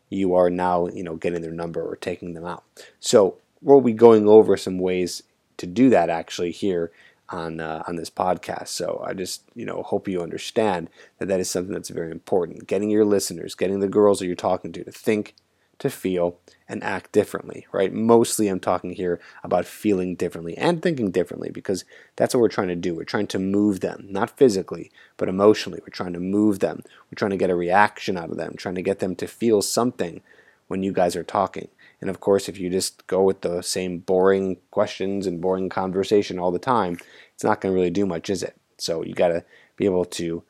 you 0.09 0.35
are 0.35 0.49
now, 0.49 0.87
you 0.87 1.03
know, 1.03 1.15
getting 1.15 1.41
their 1.41 1.51
number 1.51 1.81
or 1.81 1.95
taking 1.95 2.33
them 2.33 2.45
out. 2.45 2.65
So 2.99 3.37
we'll 3.61 3.79
be 3.79 3.93
going 3.93 4.27
over 4.27 4.57
some 4.57 4.77
ways 4.77 5.23
to 5.55 5.65
do 5.65 5.89
that 5.89 6.09
actually 6.09 6.51
here 6.51 6.91
on 7.31 7.59
uh, 7.59 7.83
on 7.87 7.95
this 7.95 8.09
podcast. 8.09 8.69
So 8.69 9.03
I 9.05 9.13
just 9.13 9.43
you 9.55 9.65
know 9.65 9.83
hope 9.83 10.07
you 10.07 10.21
understand 10.21 10.89
that 11.17 11.27
that 11.27 11.39
is 11.39 11.49
something 11.49 11.73
that's 11.73 11.89
very 11.89 12.11
important. 12.11 12.67
Getting 12.67 12.89
your 12.89 13.05
listeners, 13.05 13.55
getting 13.55 13.79
the 13.79 13.87
girls 13.87 14.19
that 14.19 14.27
you're 14.27 14.35
talking 14.35 14.71
to 14.73 14.83
to 14.83 14.91
think, 14.91 15.35
to 15.79 15.89
feel, 15.89 16.37
and 16.67 16.83
act 16.83 17.11
differently. 17.11 17.67
Right? 17.71 17.93
Mostly, 17.93 18.47
I'm 18.47 18.59
talking 18.59 18.91
here 18.91 19.19
about 19.43 19.65
feeling 19.65 20.15
differently 20.15 20.57
and 20.57 20.81
thinking 20.81 21.11
differently 21.11 21.49
because 21.51 21.85
that's 22.15 22.33
what 22.33 22.41
we're 22.41 22.49
trying 22.49 22.69
to 22.69 22.75
do. 22.75 22.95
We're 22.95 23.03
trying 23.03 23.27
to 23.27 23.39
move 23.39 23.79
them, 23.79 24.07
not 24.09 24.37
physically, 24.37 24.91
but 25.17 25.29
emotionally. 25.29 25.79
We're 25.81 25.93
trying 25.93 26.13
to 26.13 26.19
move 26.19 26.59
them. 26.59 26.83
We're 27.09 27.15
trying 27.15 27.31
to 27.31 27.37
get 27.37 27.49
a 27.49 27.55
reaction 27.55 28.17
out 28.17 28.29
of 28.29 28.37
them. 28.37 28.55
Trying 28.57 28.75
to 28.75 28.81
get 28.81 28.99
them 28.99 29.15
to 29.15 29.27
feel 29.27 29.61
something 29.61 30.21
when 30.67 30.83
you 30.83 30.93
guys 30.93 31.17
are 31.17 31.23
talking. 31.23 31.67
And 32.01 32.09
of 32.09 32.19
course, 32.19 32.49
if 32.49 32.59
you 32.59 32.69
just 32.69 33.05
go 33.07 33.21
with 33.21 33.41
the 33.41 33.61
same 33.61 33.99
boring 33.99 34.57
questions 34.71 35.27
and 35.27 35.39
boring 35.39 35.69
conversation 35.69 36.39
all 36.39 36.51
the 36.51 36.59
time, 36.59 36.97
it's 37.33 37.43
not 37.43 37.61
going 37.61 37.73
to 37.73 37.75
really 37.75 37.91
do 37.91 38.05
much, 38.05 38.29
is 38.29 38.43
it? 38.43 38.57
So 38.77 39.03
you 39.03 39.13
got 39.13 39.29
to 39.29 39.45
be 39.77 39.85
able 39.85 40.05
to 40.05 40.43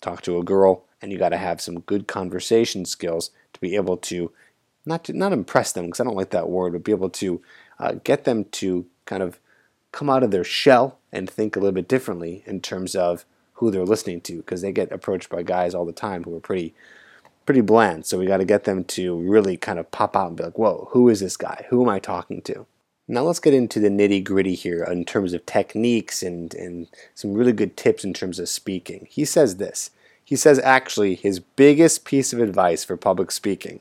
talk 0.00 0.22
to 0.22 0.38
a 0.38 0.44
girl 0.44 0.84
and 1.02 1.12
you 1.12 1.18
got 1.18 1.28
to 1.28 1.36
have 1.36 1.60
some 1.60 1.80
good 1.80 2.06
conversation 2.06 2.84
skills 2.84 3.30
to 3.52 3.60
be 3.60 3.76
able 3.76 3.98
to 3.98 4.32
not 4.86 5.04
to, 5.04 5.12
not 5.12 5.32
impress 5.32 5.72
them 5.72 5.86
because 5.86 6.00
I 6.00 6.04
don't 6.04 6.16
like 6.16 6.30
that 6.30 6.48
word, 6.48 6.72
but 6.72 6.84
be 6.84 6.92
able 6.92 7.10
to 7.10 7.42
uh, 7.78 7.92
get 8.04 8.24
them 8.24 8.44
to 8.52 8.86
kind 9.04 9.22
of 9.22 9.40
come 9.92 10.08
out 10.08 10.22
of 10.22 10.30
their 10.30 10.44
shell 10.44 10.98
and 11.12 11.28
think 11.28 11.56
a 11.56 11.58
little 11.58 11.74
bit 11.74 11.88
differently 11.88 12.42
in 12.46 12.60
terms 12.60 12.94
of 12.94 13.24
who 13.54 13.70
they're 13.70 13.84
listening 13.84 14.20
to 14.20 14.36
because 14.36 14.62
they 14.62 14.72
get 14.72 14.92
approached 14.92 15.28
by 15.28 15.42
guys 15.42 15.74
all 15.74 15.84
the 15.84 15.92
time 15.92 16.24
who 16.24 16.36
are 16.36 16.40
pretty 16.40 16.74
pretty 17.46 17.60
bland. 17.62 18.04
So 18.04 18.18
we 18.18 18.26
got 18.26 18.38
to 18.38 18.44
get 18.44 18.64
them 18.64 18.84
to 18.84 19.16
really 19.16 19.56
kind 19.56 19.78
of 19.78 19.90
pop 19.90 20.16
out 20.16 20.28
and 20.28 20.36
be 20.36 20.42
like, 20.42 20.58
whoa, 20.58 20.88
who 20.90 21.08
is 21.08 21.20
this 21.20 21.36
guy? 21.36 21.64
Who 21.70 21.82
am 21.82 21.88
I 21.88 21.98
talking 21.98 22.42
to? 22.42 22.66
Now 23.08 23.22
let's 23.22 23.38
get 23.38 23.54
into 23.54 23.78
the 23.78 23.88
nitty 23.88 24.24
gritty 24.24 24.56
here 24.56 24.82
in 24.82 25.04
terms 25.04 25.32
of 25.32 25.46
techniques 25.46 26.24
and, 26.24 26.52
and 26.54 26.88
some 27.14 27.34
really 27.34 27.52
good 27.52 27.76
tips 27.76 28.04
in 28.04 28.12
terms 28.12 28.40
of 28.40 28.48
speaking. 28.48 29.06
He 29.08 29.24
says 29.24 29.56
this. 29.56 29.90
He 30.24 30.34
says 30.34 30.58
actually 30.58 31.14
his 31.14 31.38
biggest 31.38 32.04
piece 32.04 32.32
of 32.32 32.40
advice 32.40 32.82
for 32.82 32.96
public 32.96 33.30
speaking 33.30 33.80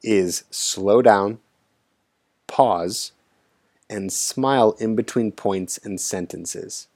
is 0.00 0.44
slow 0.50 1.02
down, 1.02 1.40
pause, 2.46 3.10
and 3.90 4.12
smile 4.12 4.76
in 4.78 4.94
between 4.94 5.32
points 5.32 5.78
and 5.78 6.00
sentences. 6.00 6.86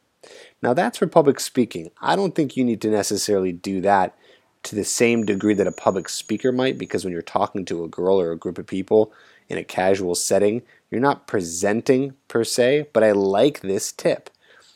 Now 0.62 0.73
that's 0.73 0.99
for 0.99 1.09
public 1.09 1.40
speaking. 1.40 1.90
I 2.00 2.14
don't 2.14 2.37
think 2.37 2.56
you 2.56 2.64
need 2.64 2.80
to 2.82 2.90
necessarily 2.90 3.52
do 3.52 3.80
that 3.80 4.14
to 4.62 4.75
the 4.75 4.85
same 4.85 5.25
degree 5.25 5.55
that 5.55 5.67
a 5.67 5.73
public 5.73 6.09
speaker 6.09 6.52
might, 6.52 6.79
because 6.79 7.05
when 7.05 7.12
you're 7.12 7.23
talking 7.23 7.64
to 7.64 7.85
a 7.85 7.88
girl 7.88 8.21
or 8.21 8.33
a 8.33 8.38
group 8.38 8.59
of 8.59 8.67
people 8.67 9.12
in 9.49 9.59
a 9.59 9.64
casual 9.64 10.14
setting, 10.14 10.62
you're 10.90 11.00
not 11.00 11.26
presenting 11.26 12.14
per 12.29 12.45
se, 12.45 12.88
but 12.93 13.02
I 13.02 13.12
like 13.12 13.61
this 13.61 13.93
tip. 13.93 14.31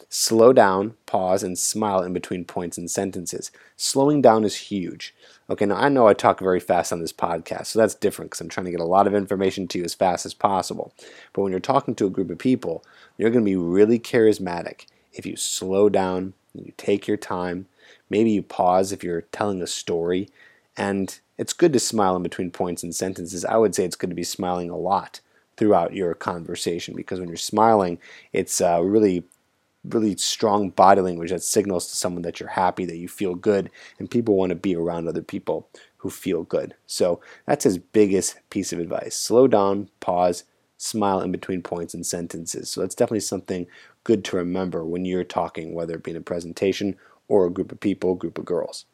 Slow 0.09 0.53
down, 0.53 0.95
pause, 1.07 1.43
and 1.43 1.59
smile 1.59 2.01
in 2.03 2.13
between 2.13 2.45
points 2.45 2.79
and 2.79 2.89
sentences. 2.91 3.51
Slowing 3.77 4.23
down 4.23 4.45
is 4.45 4.57
huge. 4.57 5.13
Okay, 5.51 5.67
now 5.67 5.77
I 5.77 5.89
know 5.89 6.07
I 6.07 6.15
talk 6.15 6.39
very 6.39 6.61
fast 6.61 6.93
on 6.93 7.01
this 7.01 7.13
podcast, 7.13 7.67
so 7.67 7.79
that's 7.79 7.97
different 7.97 8.31
because 8.31 8.41
I'm 8.41 8.49
trying 8.49 8.67
to 8.67 8.71
get 8.71 8.81
a 8.81 8.85
lot 8.85 9.07
of 9.07 9.15
information 9.15 9.67
to 9.69 9.79
you 9.79 9.85
as 9.85 9.93
fast 9.93 10.25
as 10.25 10.33
possible. 10.33 10.95
But 11.33 11.43
when 11.43 11.51
you're 11.51 11.61
talking 11.61 11.95
to 11.97 12.07
a 12.07 12.11
group 12.11 12.31
of 12.31 12.39
people, 12.39 12.85
you're 13.19 13.31
going 13.31 13.45
to 13.45 13.51
be 13.51 13.57
really 13.57 13.99
charismatic 13.99 14.87
if 15.13 15.25
you 15.27 15.37
slow 15.37 15.89
down, 15.89 16.35
you 16.55 16.73
take 16.77 17.07
your 17.07 17.17
time, 17.17 17.67
Maybe 18.15 18.31
you 18.31 18.45
pause 18.45 18.93
if 18.93 19.03
you're 19.03 19.23
telling 19.33 19.61
a 19.61 19.67
story. 19.67 20.29
And 20.77 21.19
it's 21.37 21.53
good 21.53 21.73
to 21.73 21.81
smile 21.81 22.15
in 22.15 22.23
between 22.23 22.53
points 22.53 22.85
and 22.85 22.95
sentences. 22.95 23.45
I 23.45 23.57
would 23.57 23.75
say 23.75 23.85
it's 23.85 23.97
good 23.97 24.11
to 24.11 24.15
be 24.15 24.23
smiling 24.23 24.71
a 24.71 24.77
lot 24.77 25.19
throughout 25.57 25.95
your 25.95 26.15
conversation 26.15 26.95
because 26.95 27.19
when 27.19 27.27
you're 27.27 27.37
smiling, 27.37 27.99
it's 28.33 28.61
uh, 28.61 28.81
really 28.81 29.25
really 29.85 30.17
strong 30.17 30.71
body 30.71 31.01
language 31.01 31.31
that 31.31 31.43
signals 31.43 31.89
to 31.89 31.97
someone 31.97 32.23
that 32.23 32.39
you're 32.39 32.49
happy, 32.51 32.85
that 32.85 32.97
you 32.97 33.09
feel 33.09 33.35
good, 33.35 33.69
and 33.99 34.11
people 34.11 34.37
want 34.37 34.51
to 34.51 34.57
be 34.57 34.77
around 34.77 35.09
other 35.09 35.21
people 35.21 35.69
who 35.97 36.09
feel 36.09 36.45
good. 36.45 36.75
So 36.87 37.21
that's 37.47 37.65
his 37.65 37.79
biggest 37.79 38.39
piece 38.49 38.73
of 38.73 38.79
advice. 38.79 39.17
Slow 39.17 39.49
down, 39.49 39.91
pause, 39.99 40.45
smile 40.79 41.21
in 41.21 41.33
between 41.33 41.63
points 41.63 41.95
and 41.95 42.07
sentences. 42.07 42.71
So 42.71 42.81
that's 42.81 42.95
definitely 42.95 43.21
something 43.21 43.67
good 44.05 44.25
to 44.25 44.37
remember 44.37 44.85
when 44.85 45.05
you're 45.05 45.25
talking, 45.25 45.75
whether 45.75 45.97
it 45.97 46.05
be 46.05 46.13
in 46.13 46.17
a 46.17 46.23
presentation 46.23 46.97
or 47.29 47.47
a 47.47 47.51
group 47.51 47.73
of 47.73 47.81
people, 47.81 48.13
a 48.13 48.17
group 48.17 48.39
of 48.39 48.45
girls. 48.45 48.85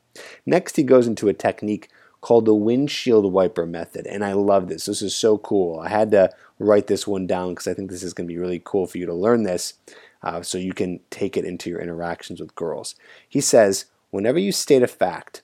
Next, 0.46 0.76
he 0.76 0.82
goes 0.82 1.06
into 1.06 1.28
a 1.28 1.34
technique 1.34 1.88
called 2.20 2.44
the 2.44 2.54
windshield 2.54 3.32
wiper 3.32 3.66
method. 3.66 4.06
And 4.06 4.24
I 4.24 4.32
love 4.32 4.68
this. 4.68 4.86
This 4.86 5.02
is 5.02 5.14
so 5.14 5.38
cool. 5.38 5.80
I 5.80 5.88
had 5.88 6.10
to 6.10 6.30
write 6.58 6.86
this 6.86 7.06
one 7.06 7.26
down 7.26 7.50
because 7.50 7.66
I 7.66 7.74
think 7.74 7.90
this 7.90 8.02
is 8.02 8.12
going 8.12 8.28
to 8.28 8.32
be 8.32 8.38
really 8.38 8.60
cool 8.62 8.86
for 8.86 8.98
you 8.98 9.06
to 9.06 9.14
learn 9.14 9.44
this 9.44 9.74
uh, 10.22 10.42
so 10.42 10.58
you 10.58 10.74
can 10.74 11.00
take 11.10 11.36
it 11.36 11.44
into 11.44 11.70
your 11.70 11.80
interactions 11.80 12.40
with 12.40 12.54
girls. 12.54 12.94
He 13.26 13.40
says, 13.40 13.86
whenever 14.10 14.38
you 14.38 14.52
state 14.52 14.82
a 14.82 14.86
fact, 14.86 15.42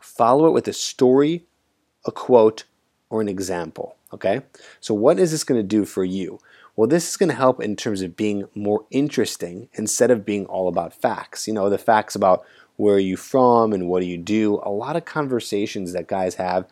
follow 0.00 0.46
it 0.46 0.52
with 0.52 0.68
a 0.68 0.72
story, 0.72 1.46
a 2.06 2.12
quote, 2.12 2.64
or 3.08 3.20
an 3.20 3.28
example. 3.28 3.96
Okay? 4.12 4.42
So, 4.80 4.94
what 4.94 5.18
is 5.18 5.32
this 5.32 5.44
going 5.44 5.60
to 5.60 5.66
do 5.66 5.84
for 5.84 6.04
you? 6.04 6.40
Well, 6.76 6.88
this 6.88 7.08
is 7.08 7.16
going 7.16 7.28
to 7.28 7.34
help 7.34 7.60
in 7.60 7.76
terms 7.76 8.02
of 8.02 8.16
being 8.16 8.44
more 8.54 8.84
interesting 8.90 9.68
instead 9.74 10.10
of 10.10 10.24
being 10.24 10.46
all 10.46 10.68
about 10.68 10.94
facts. 10.94 11.46
You 11.46 11.54
know, 11.54 11.68
the 11.68 11.78
facts 11.78 12.14
about 12.14 12.44
where 12.76 12.94
are 12.94 12.98
you 12.98 13.16
from 13.16 13.72
and 13.72 13.88
what 13.88 14.00
do 14.00 14.06
you 14.06 14.16
do. 14.16 14.60
A 14.62 14.70
lot 14.70 14.96
of 14.96 15.04
conversations 15.04 15.92
that 15.92 16.08
guys 16.08 16.36
have 16.36 16.66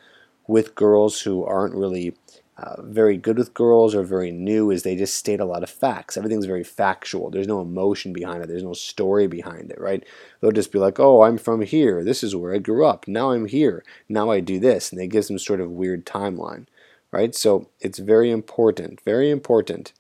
with 0.47 0.75
girls 0.75 1.21
who 1.21 1.45
aren't 1.45 1.75
really 1.75 2.15
uh, 2.57 2.83
very 2.83 3.17
good 3.17 3.39
with 3.39 3.55
girls 3.55 3.95
or 3.95 4.03
very 4.03 4.33
new 4.33 4.71
is 4.71 4.83
they 4.83 4.97
just 4.97 5.15
state 5.15 5.39
a 5.39 5.45
lot 5.45 5.63
of 5.63 5.71
facts. 5.71 6.17
Everything's 6.17 6.47
very 6.47 6.65
factual. 6.65 7.31
There's 7.31 7.47
no 7.47 7.61
emotion 7.61 8.13
behind 8.13 8.43
it. 8.43 8.49
There's 8.49 8.65
no 8.65 8.73
story 8.73 9.29
behind 9.29 9.71
it, 9.71 9.81
right? 9.81 10.05
They'll 10.41 10.51
just 10.51 10.73
be 10.73 10.81
like, 10.81 10.99
"Oh, 10.99 11.23
I'm 11.23 11.39
from 11.39 11.63
here. 11.63 12.03
This 12.03 12.25
is 12.25 12.35
where 12.35 12.53
I 12.53 12.59
grew 12.59 12.85
up. 12.85 13.07
Now 13.07 13.31
I'm 13.31 13.47
here. 13.47 13.85
Now 14.09 14.31
I 14.31 14.41
do 14.41 14.59
this," 14.59 14.91
and 14.91 15.01
they 15.01 15.07
give 15.07 15.27
some 15.27 15.39
sort 15.39 15.61
of 15.61 15.71
weird 15.71 16.05
timeline, 16.05 16.67
right? 17.11 17.35
So 17.35 17.69
it's 17.81 17.99
very 17.99 18.31
important, 18.31 19.01
very 19.05 19.31
important 19.31 19.93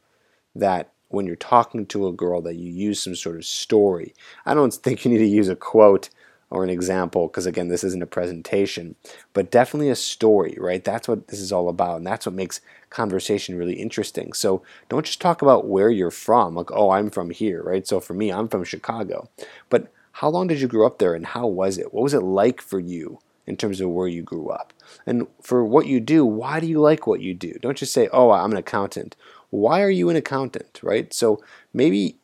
that 0.55 0.93
when 1.09 1.27
you're 1.27 1.37
talking 1.37 1.87
to 1.87 2.07
a 2.07 2.13
girl 2.13 2.41
that 2.43 2.57
you 2.57 2.71
use 2.71 3.03
some 3.03 3.15
sort 3.15 3.37
of 3.37 3.45
story. 3.45 4.15
I 4.45 4.55
don't 4.55 4.73
think 4.83 5.05
you 5.05 5.11
need 5.11 5.19
to 5.19 5.27
use 5.27 5.49
a 5.49 5.57
quote 5.57 6.11
or 6.51 6.65
an 6.65 6.71
example 6.71 7.29
because 7.29 7.45
again 7.45 7.69
this 7.69 7.85
isn't 7.85 8.03
a 8.03 8.07
presentation 8.07 8.95
but 9.35 9.51
definitely 9.51 9.91
a 9.91 9.97
story 9.97 10.57
right? 10.59 10.83
That's 10.83 11.07
what 11.07 11.29
this 11.29 11.41
is 11.41 11.53
all 11.53 11.69
about 11.69 11.99
and 11.99 12.07
that's 12.07 12.25
what 12.25 12.35
makes 12.35 12.61
conversation 12.91 13.59
really 13.59 13.75
interesting. 13.75 14.33
So 14.33 14.63
don't 14.89 15.05
just 15.05 15.21
talk 15.21 15.43
about 15.43 15.67
where 15.67 15.91
you're 15.91 16.11
from 16.11 16.55
like 16.55 16.71
oh 16.73 16.91
i'm 16.91 17.11
from 17.11 17.31
here 17.31 17.63
right? 17.63 17.87
So 17.87 18.01
for 18.01 18.15
me 18.15 18.33
i'm 18.33 18.49
from 18.49 18.65
chicago. 18.65 19.29
But 19.69 19.93
how 20.13 20.29
long 20.31 20.47
did 20.47 20.61
you 20.61 20.69
grow 20.69 20.87
up 20.87 20.99
there 20.99 21.15
and 21.15 21.27
how 21.27 21.47
was 21.47 21.79
it? 21.79 21.93
What 21.93 22.03
was 22.03 22.15
it 22.15 22.23
like 22.23 22.61
for 22.63 22.81
you 22.81 23.19
in 23.49 23.57
terms 23.57 23.81
of 23.81 23.91
where 23.91 24.07
you 24.07 24.23
grew 24.23 24.49
up 24.49 24.73
and 25.07 25.27
for 25.43 25.65
what 25.65 25.87
you 25.87 25.99
do 25.99 26.25
why 26.25 26.61
do 26.61 26.67
you 26.67 26.81
like 26.81 27.07
what 27.07 27.21
you 27.21 27.35
do 27.35 27.53
don't 27.61 27.79
just 27.79 27.93
say 27.93 28.09
oh 28.13 28.31
i'm 28.31 28.53
an 28.53 28.59
accountant 28.59 29.17
why 29.51 29.83
are 29.83 29.91
you 29.91 30.11
an 30.11 30.17
accountant, 30.17 30.81
right? 30.83 31.13
So 31.13 31.43
maybe 31.73 32.19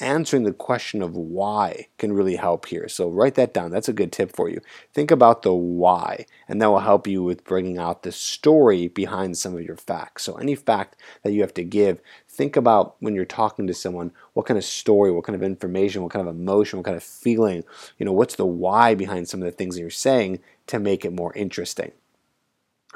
answering 0.00 0.44
the 0.44 0.52
question 0.52 1.02
of 1.02 1.16
why 1.16 1.88
can 1.98 2.12
really 2.12 2.36
help 2.36 2.66
here. 2.66 2.88
So 2.88 3.08
write 3.08 3.34
that 3.34 3.52
down. 3.52 3.72
That's 3.72 3.88
a 3.88 3.92
good 3.92 4.12
tip 4.12 4.30
for 4.30 4.48
you. 4.48 4.60
Think 4.94 5.10
about 5.10 5.42
the 5.42 5.52
why, 5.52 6.26
and 6.46 6.62
that 6.62 6.70
will 6.70 6.78
help 6.78 7.08
you 7.08 7.24
with 7.24 7.42
bringing 7.42 7.78
out 7.78 8.04
the 8.04 8.12
story 8.12 8.86
behind 8.86 9.36
some 9.36 9.54
of 9.54 9.62
your 9.62 9.76
facts. 9.76 10.22
So 10.22 10.34
any 10.34 10.54
fact 10.54 10.94
that 11.24 11.32
you 11.32 11.40
have 11.40 11.54
to 11.54 11.64
give, 11.64 12.00
think 12.28 12.54
about 12.54 12.94
when 13.00 13.16
you're 13.16 13.24
talking 13.24 13.66
to 13.66 13.74
someone, 13.74 14.12
what 14.34 14.46
kind 14.46 14.56
of 14.56 14.64
story, 14.64 15.10
what 15.10 15.24
kind 15.24 15.34
of 15.34 15.42
information, 15.42 16.02
what 16.02 16.12
kind 16.12 16.28
of 16.28 16.32
emotion, 16.32 16.78
what 16.78 16.86
kind 16.86 16.96
of 16.96 17.02
feeling, 17.02 17.64
you 17.98 18.06
know, 18.06 18.12
what's 18.12 18.36
the 18.36 18.46
why 18.46 18.94
behind 18.94 19.28
some 19.28 19.42
of 19.42 19.46
the 19.46 19.52
things 19.52 19.74
that 19.74 19.80
you're 19.80 19.90
saying 19.90 20.38
to 20.68 20.78
make 20.78 21.04
it 21.04 21.12
more 21.12 21.32
interesting. 21.34 21.92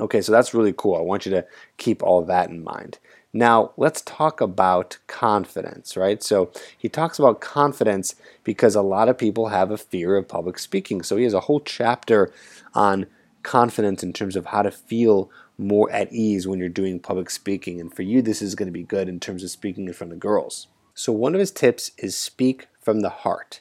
Okay, 0.01 0.23
so 0.23 0.33
that's 0.33 0.55
really 0.55 0.73
cool. 0.75 0.97
I 0.97 1.01
want 1.01 1.27
you 1.27 1.33
to 1.33 1.47
keep 1.77 2.03
all 2.03 2.25
that 2.25 2.49
in 2.49 2.65
mind. 2.65 2.99
Now, 3.35 3.73
let's 3.77 4.03
talk 4.03 4.41
about 4.41 4.99
confidence, 5.07 5.97
right? 5.97 6.23
So, 6.23 6.53
he 6.77 6.89
talks 6.89 7.19
about 7.19 7.41
confidence 7.41 8.15
because 8.45 8.75
a 8.75 8.83
lot 8.83 9.09
of 9.09 9.17
people 9.17 9.49
have 9.49 9.71
a 9.71 9.79
fear 9.79 10.17
of 10.17 10.29
public 10.29 10.59
speaking. 10.59 11.03
So, 11.03 11.17
he 11.17 11.25
has 11.25 11.35
a 11.35 11.41
whole 11.41 11.61
chapter 11.61 12.33
on 12.75 13.07
confidence 13.43 14.03
in 14.03 14.13
terms 14.13 14.37
of 14.37 14.47
how 14.47 14.63
to 14.63 14.71
feel 14.71 15.31
more 15.59 15.91
at 15.91 16.13
ease 16.13 16.47
when 16.47 16.59
you're 16.59 16.69
doing 16.69 17.01
public 17.01 17.31
speaking. 17.31 17.81
And 17.81 17.95
for 17.95 18.03
you, 18.03 18.23
this 18.23 18.43
is 18.43 18.55
going 18.55 18.69
to 18.69 18.73
be 18.73 18.83
good 18.83 19.09
in 19.09 19.19
terms 19.19 19.43
of 19.43 19.51
speaking 19.51 19.87
in 19.87 19.95
front 19.95 20.13
of 20.13 20.21
girls. 20.21 20.69
So, 20.95 21.13
one 21.13 21.35
of 21.35 21.41
his 21.41 21.51
tips 21.51 21.93
is 21.99 22.17
speak 22.17 22.69
from 22.81 23.01
the 23.01 23.11
heart. 23.11 23.61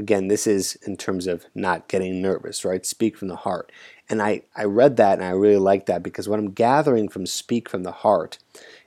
Again, 0.00 0.28
this 0.28 0.46
is 0.46 0.76
in 0.86 0.96
terms 0.96 1.26
of 1.26 1.44
not 1.54 1.86
getting 1.86 2.22
nervous, 2.22 2.64
right? 2.64 2.86
Speak 2.86 3.18
from 3.18 3.28
the 3.28 3.36
heart. 3.36 3.70
And 4.08 4.22
I, 4.22 4.44
I 4.56 4.64
read 4.64 4.96
that 4.96 5.18
and 5.18 5.24
I 5.26 5.32
really 5.32 5.58
like 5.58 5.84
that 5.86 6.02
because 6.02 6.26
what 6.26 6.38
I'm 6.38 6.52
gathering 6.52 7.06
from 7.06 7.26
Speak 7.26 7.68
from 7.68 7.82
the 7.82 7.92
Heart 7.92 8.38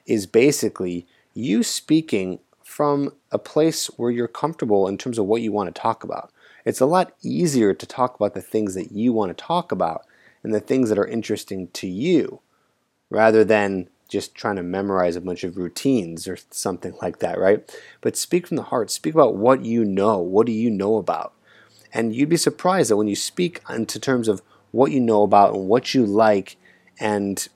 is 0.08 0.25
basically 0.25 1.05
you 1.36 1.62
speaking 1.62 2.39
from 2.63 3.13
a 3.32 3.38
place 3.38 3.86
where 3.96 4.10
you're 4.10 4.27
comfortable 4.27 4.88
in 4.88 4.98
terms 4.98 5.20
of 5.20 5.27
what 5.27 5.43
you 5.43 5.51
want 5.51 5.74
to 5.74 5.79
talk 5.79 6.03
about. 6.03 6.32
It's 6.65 6.82
a 6.82 6.88
lot 6.88 7.13
easier 7.22 7.75
to 7.75 7.86
talk 7.86 8.15
about 8.15 8.34
the 8.34 8.41
things 8.41 8.74
that 8.74 8.91
you 8.91 9.13
want 9.13 9.38
to 9.38 9.43
talk 9.43 9.72
about 9.72 10.08
and 10.41 10.51
the 10.51 10.60
things 10.60 10.89
that 10.89 10.98
are 10.98 11.05
interesting 11.05 11.67
to 11.74 11.88
you 11.88 12.39
rather 13.12 13.43
than 13.43 13.88
just 14.13 14.36
trying 14.36 14.55
to 14.55 14.63
memorize 14.63 15.15
a 15.15 15.22
bunch 15.22 15.43
of 15.43 15.58
routines 15.58 16.27
or 16.27 16.38
something 16.51 16.96
like 17.01 17.20
that, 17.20 17.39
right? 17.39 17.70
But 18.00 18.15
speak 18.15 18.48
from 18.48 18.58
the 18.58 18.63
heart. 18.63 18.91
Speak 18.91 19.13
about 19.13 19.36
what 19.36 19.65
you 19.65 19.84
know. 19.84 20.20
What 20.20 20.46
do 20.46 20.53
you 20.53 20.70
know 20.70 20.98
about? 20.98 21.34
And 21.91 22.15
you'd 22.15 22.29
be 22.29 22.38
surprised 22.38 22.91
that 22.91 22.98
when 22.98 23.08
you 23.08 23.15
speak 23.15 23.62
into 23.70 24.00
terms 24.00 24.27
of 24.27 24.41
what 24.72 24.91
you 24.91 25.01
know 25.01 25.24
about 25.24 25.55
and 25.55 25.67
what 25.67 25.93
you 25.93 26.05
like 26.05 26.58
and 27.00 27.48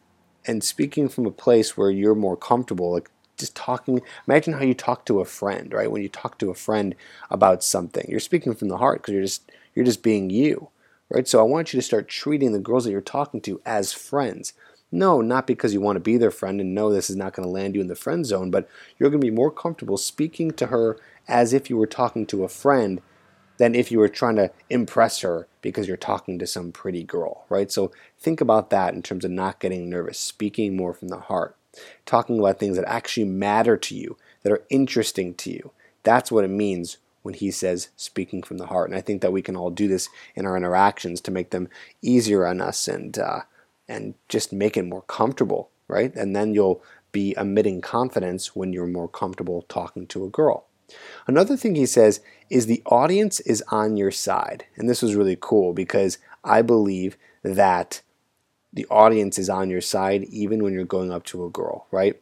and 0.46 0.64
speaking 0.64 1.10
from 1.10 1.26
a 1.26 1.32
place 1.32 1.78
where 1.78 1.92
you're 1.92 2.16
more 2.16 2.38
comfortable, 2.38 2.92
like 2.92 3.10
just 3.38 3.56
talking. 3.56 4.02
Imagine 4.28 4.54
how 4.54 4.64
you 4.64 4.74
talk 4.74 5.06
to 5.06 5.20
a 5.20 5.26
friend, 5.26 5.72
right? 5.74 5.92
When 5.92 6.02
you 6.02 6.10
talk 6.10 6.40
to 6.40 6.50
a 6.50 6.56
friend 6.56 6.96
about 7.30 7.64
something, 7.64 8.06
you're 8.10 8.20
speaking 8.20 8.56
from 8.56 8.70
the 8.70 8.78
heart 8.78 9.02
because 9.02 9.14
you're 9.14 9.24
just 9.24 9.52
you're 9.76 9.86
just 9.86 10.02
being 10.02 10.32
you, 10.32 10.70
right? 11.10 11.28
So 11.28 11.40
I 11.40 11.44
want 11.44 11.72
you 11.72 11.78
to 11.80 11.86
start 11.86 12.08
treating 12.08 12.52
the 12.52 12.60
girls 12.60 12.86
that 12.86 12.92
you're 12.92 13.02
talking 13.02 13.42
to 13.42 13.62
as 13.66 13.94
friends. 13.94 14.54
No, 14.92 15.22
not 15.22 15.48
because 15.48 15.74
you 15.74 15.82
want 15.82 15.98
to 15.98 16.02
be 16.02 16.18
their 16.18 16.32
friend 16.32 16.62
and 16.62 16.74
know 16.74 16.92
this 16.92 17.10
is 17.10 17.16
not 17.16 17.34
going 17.34 17.46
to 17.46 17.52
land 17.52 17.76
you 17.76 17.82
in 17.82 17.88
the 17.88 17.96
friend 17.96 18.26
zone, 18.26 18.50
but 18.50 18.70
you're 18.98 19.10
going 19.10 19.22
to 19.22 19.28
be 19.28 19.32
more 19.32 19.52
comfortable 19.52 19.98
speaking 19.98 20.52
to 20.52 20.68
her 20.68 20.98
as 21.28 21.52
if 21.52 21.70
you 21.70 21.76
were 21.78 21.88
talking 21.88 22.26
to 22.28 22.44
a 22.44 22.50
friend 22.50 23.02
than 23.58 23.76
if 23.76 23.92
you 23.92 24.00
were 24.00 24.08
trying 24.08 24.36
to 24.38 24.52
impress 24.70 25.22
her 25.22 25.48
because 25.62 25.88
you're 25.88 25.98
talking 25.98 26.40
to 26.40 26.48
some 26.48 26.72
pretty 26.72 27.04
girl, 27.04 27.46
right? 27.50 27.72
So 27.72 27.92
think 28.18 28.40
about 28.40 28.70
that 28.70 28.94
in 28.94 29.02
terms 29.02 29.26
of 29.26 29.32
not 29.32 29.60
getting 29.60 29.90
nervous, 29.90 30.20
speaking 30.20 30.78
more 30.78 30.94
from 30.94 31.10
the 31.10 31.18
heart, 31.18 31.56
talking 32.06 32.40
about 32.40 32.60
things 32.60 32.78
that 32.78 32.88
actually 32.88 33.26
matter 33.26 33.76
to 33.76 33.96
you, 33.96 34.18
that 34.44 34.52
are 34.52 34.64
interesting 34.70 35.34
to 35.36 35.52
you. 35.52 35.72
That's 36.04 36.32
what 36.32 36.46
it 36.46 36.50
means 36.50 36.98
when 37.24 37.34
he 37.34 37.52
says 37.52 37.90
speaking 37.98 38.42
from 38.42 38.58
the 38.58 38.68
heart. 38.68 38.90
And 38.90 38.98
I 38.98 39.02
think 39.02 39.22
that 39.22 39.34
we 39.34 39.42
can 39.42 39.58
all 39.58 39.72
do 39.72 39.90
this 39.90 40.08
in 40.36 40.46
our 40.46 40.56
interactions 40.56 41.20
to 41.22 41.32
make 41.32 41.50
them 41.50 41.68
easier 42.02 42.46
on 42.46 42.62
us 42.62 42.88
and 42.88 43.18
uh, 43.20 43.42
and 43.88 44.16
just 44.30 44.52
make 44.52 44.78
it 44.78 44.84
more 44.84 45.04
comfortable, 45.04 45.70
right? 45.88 46.14
And 46.16 46.36
then 46.36 46.54
you'll 46.54 46.84
be 47.12 47.34
emitting 47.38 47.82
confidence 47.82 48.56
when 48.56 48.74
you're 48.74 48.88
more 48.88 49.08
comfortable 49.08 49.64
talking 49.64 50.08
to 50.08 50.26
a 50.26 50.30
girl. 50.30 50.66
Another 51.26 51.58
thing 51.58 51.76
he 51.76 51.86
says 51.86 52.22
is 52.50 52.66
the 52.66 52.84
audience 52.86 53.40
is 53.42 53.64
on 53.70 53.98
your 53.98 54.12
side. 54.12 54.66
And 54.76 54.90
this 54.90 55.02
was 55.02 55.16
really 55.16 55.38
cool 55.40 55.74
because 55.74 56.18
I 56.44 56.62
believe 56.62 57.18
that 57.44 58.02
the 58.74 58.86
audience 58.90 59.40
is 59.40 59.50
on 59.50 59.70
your 59.70 59.82
side 59.82 60.26
even 60.26 60.64
when 60.64 60.74
you're 60.74 60.86
going 60.86 61.12
up 61.12 61.24
to 61.26 61.46
a 61.46 61.50
girl, 61.50 61.88
right? 61.92 62.16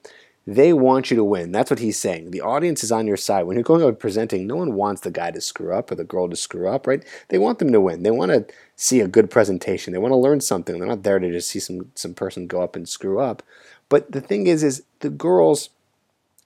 They 0.47 0.73
want 0.73 1.09
you 1.09 1.17
to 1.17 1.23
win. 1.23 1.51
That's 1.51 1.71
what 1.71 1.79
he's 1.79 1.99
saying. 1.99 2.31
The 2.31 2.41
audience 2.41 2.83
is 2.83 2.91
on 2.91 3.07
your 3.07 3.17
side. 3.17 3.43
When 3.43 3.55
you're 3.55 3.63
going 3.63 3.83
up 3.83 3.99
presenting, 3.99 4.45
no 4.45 4.57
one 4.57 4.75
wants 4.75 5.01
the 5.01 5.09
guy 5.09 5.31
to 5.31 5.41
screw 5.41 5.73
up 5.73 5.91
or 5.91 5.95
the 5.95 6.03
girl 6.03 6.29
to 6.29 6.35
screw 6.35 6.67
up, 6.67 6.85
right? 6.85 7.03
They 7.29 7.39
want 7.39 7.57
them 7.57 7.71
to 7.71 7.81
win. 7.81 8.03
They 8.03 8.11
want 8.11 8.31
to 8.31 8.45
see 8.75 8.99
a 8.99 9.07
good 9.07 9.31
presentation. 9.31 9.91
They 9.91 9.99
want 9.99 10.11
to 10.11 10.17
learn 10.17 10.41
something. 10.41 10.77
They're 10.77 10.87
not 10.87 11.03
there 11.03 11.17
to 11.17 11.31
just 11.31 11.49
see 11.49 11.59
some 11.59 11.91
some 11.95 12.13
person 12.13 12.45
go 12.45 12.61
up 12.61 12.75
and 12.75 12.87
screw 12.87 13.19
up. 13.19 13.41
But 13.89 14.11
the 14.11 14.21
thing 14.21 14.45
is 14.45 14.63
is 14.63 14.83
the 14.99 15.09
girls 15.09 15.69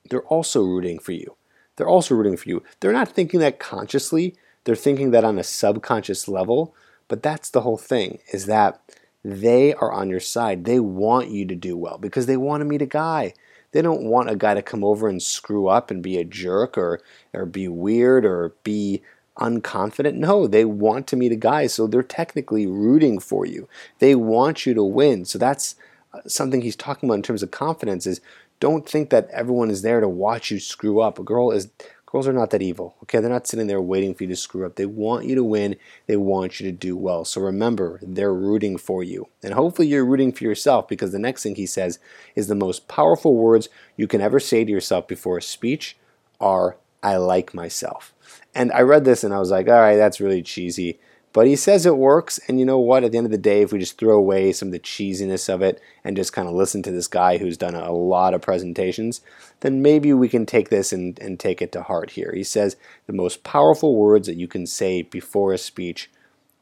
they're 0.08 0.22
also 0.22 0.62
rooting 0.62 0.98
for 0.98 1.12
you 1.12 1.36
they're 1.80 1.88
also 1.88 2.14
rooting 2.14 2.36
for 2.36 2.46
you. 2.50 2.62
They're 2.80 2.92
not 2.92 3.08
thinking 3.08 3.40
that 3.40 3.58
consciously, 3.58 4.36
they're 4.64 4.76
thinking 4.76 5.12
that 5.12 5.24
on 5.24 5.38
a 5.38 5.42
subconscious 5.42 6.28
level, 6.28 6.74
but 7.08 7.22
that's 7.22 7.48
the 7.48 7.62
whole 7.62 7.78
thing 7.78 8.18
is 8.34 8.44
that 8.44 8.78
they 9.24 9.72
are 9.72 9.90
on 9.90 10.10
your 10.10 10.20
side. 10.20 10.66
They 10.66 10.78
want 10.78 11.30
you 11.30 11.46
to 11.46 11.54
do 11.54 11.78
well 11.78 11.96
because 11.96 12.26
they 12.26 12.36
want 12.36 12.60
to 12.60 12.66
meet 12.66 12.82
a 12.82 12.86
guy. 12.86 13.32
They 13.72 13.82
don't 13.82 14.04
want 14.04 14.30
a 14.30 14.36
guy 14.36 14.54
to 14.54 14.62
come 14.62 14.84
over 14.84 15.08
and 15.08 15.22
screw 15.22 15.68
up 15.68 15.90
and 15.90 16.02
be 16.02 16.18
a 16.18 16.24
jerk 16.24 16.76
or 16.76 17.00
or 17.32 17.46
be 17.46 17.68
weird 17.68 18.24
or 18.24 18.54
be 18.64 19.02
unconfident. 19.38 20.14
No, 20.14 20.46
they 20.46 20.64
want 20.64 21.06
to 21.08 21.16
meet 21.16 21.32
a 21.32 21.36
guy, 21.36 21.66
so 21.66 21.86
they're 21.86 22.02
technically 22.02 22.66
rooting 22.66 23.18
for 23.18 23.46
you. 23.46 23.68
They 23.98 24.14
want 24.14 24.66
you 24.66 24.74
to 24.74 24.84
win. 24.84 25.24
So 25.24 25.38
that's 25.38 25.76
uh, 26.12 26.20
something 26.26 26.60
he's 26.60 26.76
talking 26.76 27.08
about 27.08 27.14
in 27.14 27.22
terms 27.22 27.42
of 27.42 27.50
confidence 27.50 28.06
is 28.06 28.20
don't 28.58 28.86
think 28.86 29.08
that 29.10 29.28
everyone 29.30 29.70
is 29.70 29.82
there 29.82 30.00
to 30.00 30.08
watch 30.08 30.50
you 30.50 30.60
screw 30.60 31.00
up. 31.00 31.18
A 31.18 31.22
girl 31.22 31.50
is 31.50 31.70
girls 32.10 32.26
are 32.26 32.32
not 32.32 32.50
that 32.50 32.62
evil. 32.62 32.96
Okay, 33.02 33.20
they're 33.20 33.30
not 33.30 33.46
sitting 33.46 33.66
there 33.66 33.80
waiting 33.80 34.14
for 34.14 34.24
you 34.24 34.28
to 34.30 34.36
screw 34.36 34.66
up. 34.66 34.76
They 34.76 34.86
want 34.86 35.26
you 35.26 35.34
to 35.36 35.44
win. 35.44 35.76
They 36.06 36.16
want 36.16 36.58
you 36.58 36.70
to 36.70 36.76
do 36.76 36.96
well. 36.96 37.24
So 37.24 37.40
remember, 37.40 38.00
they're 38.02 38.34
rooting 38.34 38.78
for 38.78 39.02
you. 39.02 39.28
And 39.42 39.54
hopefully 39.54 39.88
you're 39.88 40.04
rooting 40.04 40.32
for 40.32 40.44
yourself 40.44 40.88
because 40.88 41.12
the 41.12 41.18
next 41.18 41.42
thing 41.42 41.54
he 41.54 41.66
says 41.66 41.98
is 42.34 42.48
the 42.48 42.54
most 42.54 42.88
powerful 42.88 43.36
words 43.36 43.68
you 43.96 44.06
can 44.06 44.20
ever 44.20 44.40
say 44.40 44.64
to 44.64 44.70
yourself 44.70 45.06
before 45.06 45.38
a 45.38 45.42
speech 45.42 45.96
are 46.40 46.76
I 47.02 47.16
like 47.16 47.54
myself. 47.54 48.14
And 48.54 48.72
I 48.72 48.80
read 48.80 49.04
this 49.04 49.24
and 49.24 49.32
I 49.32 49.38
was 49.38 49.50
like, 49.50 49.68
all 49.68 49.74
right, 49.74 49.96
that's 49.96 50.20
really 50.20 50.42
cheesy. 50.42 50.98
But 51.32 51.46
he 51.46 51.54
says 51.54 51.86
it 51.86 51.96
works, 51.96 52.40
and 52.48 52.58
you 52.58 52.66
know 52.66 52.80
what? 52.80 53.04
At 53.04 53.12
the 53.12 53.18
end 53.18 53.26
of 53.26 53.30
the 53.30 53.38
day, 53.38 53.62
if 53.62 53.72
we 53.72 53.78
just 53.78 53.98
throw 53.98 54.16
away 54.16 54.50
some 54.52 54.68
of 54.68 54.72
the 54.72 54.80
cheesiness 54.80 55.48
of 55.48 55.62
it 55.62 55.80
and 56.02 56.16
just 56.16 56.32
kind 56.32 56.48
of 56.48 56.54
listen 56.54 56.82
to 56.82 56.90
this 56.90 57.06
guy 57.06 57.38
who's 57.38 57.56
done 57.56 57.76
a 57.76 57.92
lot 57.92 58.34
of 58.34 58.42
presentations, 58.42 59.20
then 59.60 59.80
maybe 59.80 60.12
we 60.12 60.28
can 60.28 60.44
take 60.44 60.70
this 60.70 60.92
and, 60.92 61.18
and 61.20 61.38
take 61.38 61.62
it 61.62 61.70
to 61.72 61.82
heart 61.82 62.10
here. 62.10 62.32
He 62.34 62.42
says 62.42 62.76
the 63.06 63.12
most 63.12 63.44
powerful 63.44 63.94
words 63.94 64.26
that 64.26 64.36
you 64.36 64.48
can 64.48 64.66
say 64.66 65.02
before 65.02 65.52
a 65.52 65.58
speech 65.58 66.10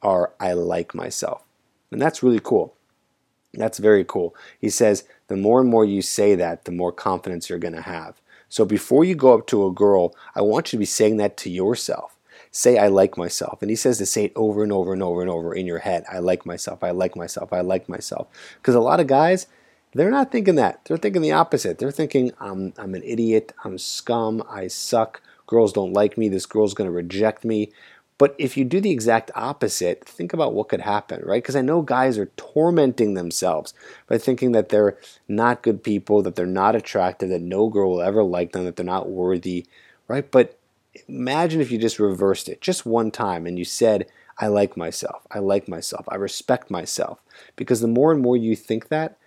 are, 0.03 0.33
I 0.39 0.53
like 0.53 0.93
myself. 0.93 1.43
And 1.91 1.99
that's 1.99 2.21
really 2.21 2.41
cool. 2.41 2.75
That's 3.55 3.79
very 3.79 4.03
cool. 4.03 4.35
He 4.61 4.69
says 4.69 5.03
the 5.29 5.35
more 5.35 5.59
and 5.59 5.69
more 5.69 5.83
you 5.83 6.03
say 6.03 6.35
that, 6.35 6.65
the 6.65 6.71
more 6.71 6.91
confidence 6.91 7.49
you're 7.49 7.57
going 7.57 7.73
to 7.73 7.81
have. 7.81 8.21
So 8.47 8.65
before 8.65 9.03
you 9.03 9.15
go 9.15 9.33
up 9.33 9.47
to 9.47 9.65
a 9.65 9.71
girl, 9.71 10.15
I 10.35 10.41
want 10.41 10.67
you 10.67 10.77
to 10.77 10.81
be 10.81 10.85
saying 10.85 11.17
that 11.17 11.37
to 11.37 11.49
yourself 11.49 12.15
say 12.51 12.77
I 12.77 12.87
like 12.87 13.17
myself. 13.17 13.61
And 13.61 13.69
he 13.69 13.75
says 13.75 13.97
to 13.99 14.05
say 14.05 14.25
it 14.25 14.33
over 14.35 14.63
and 14.63 14.71
over 14.71 14.93
and 14.93 15.03
over 15.03 15.21
and 15.21 15.29
over 15.29 15.53
in 15.53 15.65
your 15.65 15.79
head. 15.79 16.05
I 16.11 16.19
like 16.19 16.45
myself. 16.45 16.83
I 16.83 16.91
like 16.91 17.15
myself. 17.15 17.53
I 17.53 17.61
like 17.61 17.87
myself. 17.89 18.27
Because 18.57 18.75
a 18.75 18.79
lot 18.79 18.99
of 18.99 19.07
guys, 19.07 19.47
they're 19.93 20.11
not 20.11 20.31
thinking 20.31 20.55
that. 20.55 20.81
They're 20.85 20.97
thinking 20.97 21.21
the 21.21 21.31
opposite. 21.31 21.79
They're 21.79 21.91
thinking 21.91 22.31
I'm 22.39 22.73
I'm 22.77 22.95
an 22.95 23.03
idiot. 23.03 23.53
I'm 23.63 23.77
scum. 23.77 24.43
I 24.49 24.67
suck. 24.67 25.21
Girls 25.47 25.73
don't 25.73 25.93
like 25.93 26.17
me. 26.17 26.29
This 26.29 26.45
girl's 26.45 26.73
going 26.75 26.87
to 26.87 26.95
reject 26.95 27.43
me. 27.43 27.71
But 28.19 28.35
if 28.37 28.57
you 28.57 28.65
do 28.65 28.81
the 28.81 28.91
exact 28.91 29.31
opposite, 29.33 30.03
think 30.03 30.33
about 30.33 30.53
what 30.53 30.67
could 30.67 30.81
happen, 30.81 31.21
right? 31.23 31.41
Because 31.41 31.55
I 31.55 31.61
know 31.61 31.81
guys 31.81 32.17
are 32.17 32.31
tormenting 32.35 33.13
themselves 33.13 33.73
by 34.07 34.17
thinking 34.17 34.51
that 34.51 34.69
they're 34.69 34.97
not 35.29 35.63
good 35.63 35.81
people, 35.83 36.21
that 36.23 36.35
they're 36.35 36.45
not 36.45 36.75
attractive, 36.75 37.29
that 37.29 37.41
no 37.41 37.69
girl 37.69 37.91
will 37.91 38.01
ever 38.01 38.21
like 38.21 38.51
them, 38.51 38.65
that 38.65 38.75
they're 38.75 38.85
not 38.85 39.09
worthy, 39.09 39.65
right? 40.09 40.29
But 40.29 40.58
imagine 41.07 41.61
if 41.61 41.71
you 41.71 41.77
just 41.77 41.99
reversed 41.99 42.49
it 42.49 42.61
just 42.61 42.85
one 42.85 43.11
time 43.11 43.45
and 43.45 43.57
you 43.57 43.65
said, 43.65 44.07
I 44.37 44.47
like 44.47 44.77
myself, 44.77 45.27
I 45.31 45.39
like 45.39 45.67
myself, 45.67 46.05
I 46.09 46.15
respect 46.15 46.71
myself. 46.71 47.21
Because 47.55 47.81
the 47.81 47.87
more 47.87 48.11
and 48.11 48.21
more 48.21 48.37
you 48.37 48.55
think 48.55 48.87
that, 48.87 49.17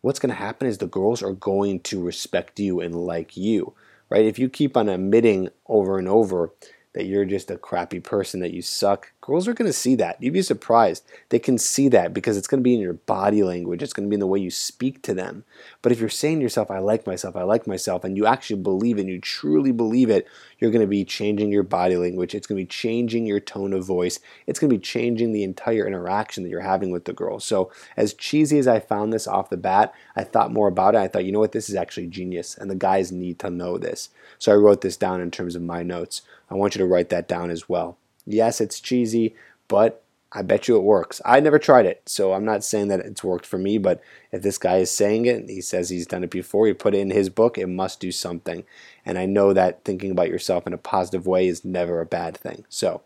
what's 0.00 0.18
going 0.18 0.30
to 0.30 0.36
happen 0.36 0.66
is 0.66 0.78
the 0.78 0.86
girls 0.86 1.22
are 1.22 1.32
going 1.32 1.80
to 1.80 2.02
respect 2.02 2.58
you 2.58 2.80
and 2.80 2.94
like 2.94 3.36
you, 3.36 3.74
right? 4.08 4.24
If 4.24 4.38
you 4.38 4.48
keep 4.48 4.76
on 4.76 4.88
admitting 4.88 5.50
over 5.66 5.98
and 5.98 6.08
over 6.08 6.52
that 6.92 7.06
you're 7.06 7.24
just 7.24 7.50
a 7.50 7.56
crappy 7.56 8.00
person, 8.00 8.40
that 8.40 8.52
you 8.52 8.62
suck, 8.62 9.12
girls 9.22 9.46
are 9.46 9.54
going 9.54 9.68
to 9.68 9.72
see 9.72 9.94
that. 9.96 10.22
You'd 10.22 10.32
be 10.32 10.42
surprised. 10.42 11.04
They 11.28 11.38
can 11.38 11.58
see 11.58 11.88
that 11.88 12.14
because 12.14 12.36
it's 12.36 12.46
going 12.46 12.60
to 12.60 12.64
be 12.64 12.74
in 12.74 12.80
your 12.80 12.94
body 12.94 13.42
language, 13.42 13.82
it's 13.82 13.92
going 13.92 14.08
to 14.08 14.10
be 14.10 14.14
in 14.14 14.20
the 14.20 14.26
way 14.26 14.38
you 14.38 14.50
speak 14.50 15.02
to 15.02 15.14
them. 15.14 15.44
But 15.82 15.92
if 15.92 16.00
you're 16.00 16.08
saying 16.08 16.38
to 16.38 16.42
yourself, 16.42 16.70
I 16.70 16.78
like 16.78 17.06
myself, 17.06 17.36
I 17.36 17.42
like 17.42 17.66
myself, 17.66 18.02
and 18.02 18.16
you 18.16 18.26
actually 18.26 18.62
believe 18.62 18.98
it, 18.98 19.02
and 19.02 19.10
you 19.10 19.20
truly 19.20 19.72
believe 19.72 20.08
it, 20.08 20.26
you're 20.58 20.70
going 20.70 20.80
to 20.80 20.86
be 20.86 21.04
changing 21.04 21.52
your 21.52 21.62
body 21.62 21.96
language. 21.96 22.34
It's 22.34 22.46
going 22.46 22.58
to 22.58 22.62
be 22.62 22.68
changing 22.68 23.26
your 23.26 23.40
tone 23.40 23.72
of 23.72 23.84
voice. 23.84 24.20
It's 24.46 24.58
going 24.58 24.70
to 24.70 24.76
be 24.76 24.82
changing 24.82 25.32
the 25.32 25.44
entire 25.44 25.86
interaction 25.86 26.42
that 26.42 26.50
you're 26.50 26.60
having 26.60 26.90
with 26.90 27.04
the 27.04 27.12
girl. 27.12 27.40
So, 27.40 27.70
as 27.96 28.14
cheesy 28.14 28.58
as 28.58 28.66
I 28.66 28.80
found 28.80 29.12
this 29.12 29.26
off 29.26 29.50
the 29.50 29.56
bat, 29.56 29.92
I 30.16 30.24
thought 30.24 30.52
more 30.52 30.68
about 30.68 30.94
it. 30.94 30.98
I 30.98 31.08
thought, 31.08 31.24
you 31.24 31.32
know 31.32 31.40
what, 31.40 31.52
this 31.52 31.68
is 31.68 31.74
actually 31.74 32.06
genius, 32.06 32.56
and 32.56 32.70
the 32.70 32.74
guys 32.74 33.12
need 33.12 33.38
to 33.40 33.50
know 33.50 33.76
this. 33.76 34.08
So, 34.38 34.52
I 34.52 34.56
wrote 34.56 34.80
this 34.80 34.96
down 34.96 35.20
in 35.20 35.30
terms 35.30 35.54
of 35.54 35.62
my 35.62 35.82
notes. 35.82 36.22
I 36.50 36.54
want 36.54 36.74
you 36.74 36.78
to 36.80 36.86
write 36.86 37.10
that 37.10 37.28
down 37.28 37.50
as 37.50 37.68
well. 37.68 37.98
Yes, 38.32 38.60
it's 38.60 38.80
cheesy, 38.80 39.34
but 39.68 40.02
I 40.32 40.42
bet 40.42 40.68
you 40.68 40.76
it 40.76 40.82
works. 40.82 41.20
I 41.24 41.40
never 41.40 41.58
tried 41.58 41.86
it, 41.86 42.02
so 42.06 42.32
I'm 42.32 42.44
not 42.44 42.62
saying 42.62 42.88
that 42.88 43.00
it's 43.00 43.24
worked 43.24 43.46
for 43.46 43.58
me, 43.58 43.78
but 43.78 44.00
if 44.30 44.42
this 44.42 44.58
guy 44.58 44.76
is 44.76 44.90
saying 44.90 45.26
it, 45.26 45.36
and 45.36 45.50
he 45.50 45.60
says 45.60 45.88
he's 45.88 46.06
done 46.06 46.22
it 46.22 46.30
before, 46.30 46.66
he 46.66 46.72
put 46.72 46.94
it 46.94 46.98
in 46.98 47.10
his 47.10 47.28
book, 47.28 47.58
it 47.58 47.66
must 47.66 47.98
do 47.98 48.12
something. 48.12 48.64
And 49.04 49.18
I 49.18 49.26
know 49.26 49.52
that 49.52 49.84
thinking 49.84 50.12
about 50.12 50.28
yourself 50.28 50.66
in 50.66 50.72
a 50.72 50.78
positive 50.78 51.26
way 51.26 51.48
is 51.48 51.64
never 51.64 52.00
a 52.00 52.06
bad 52.06 52.36
thing. 52.36 52.64
So 52.68 53.02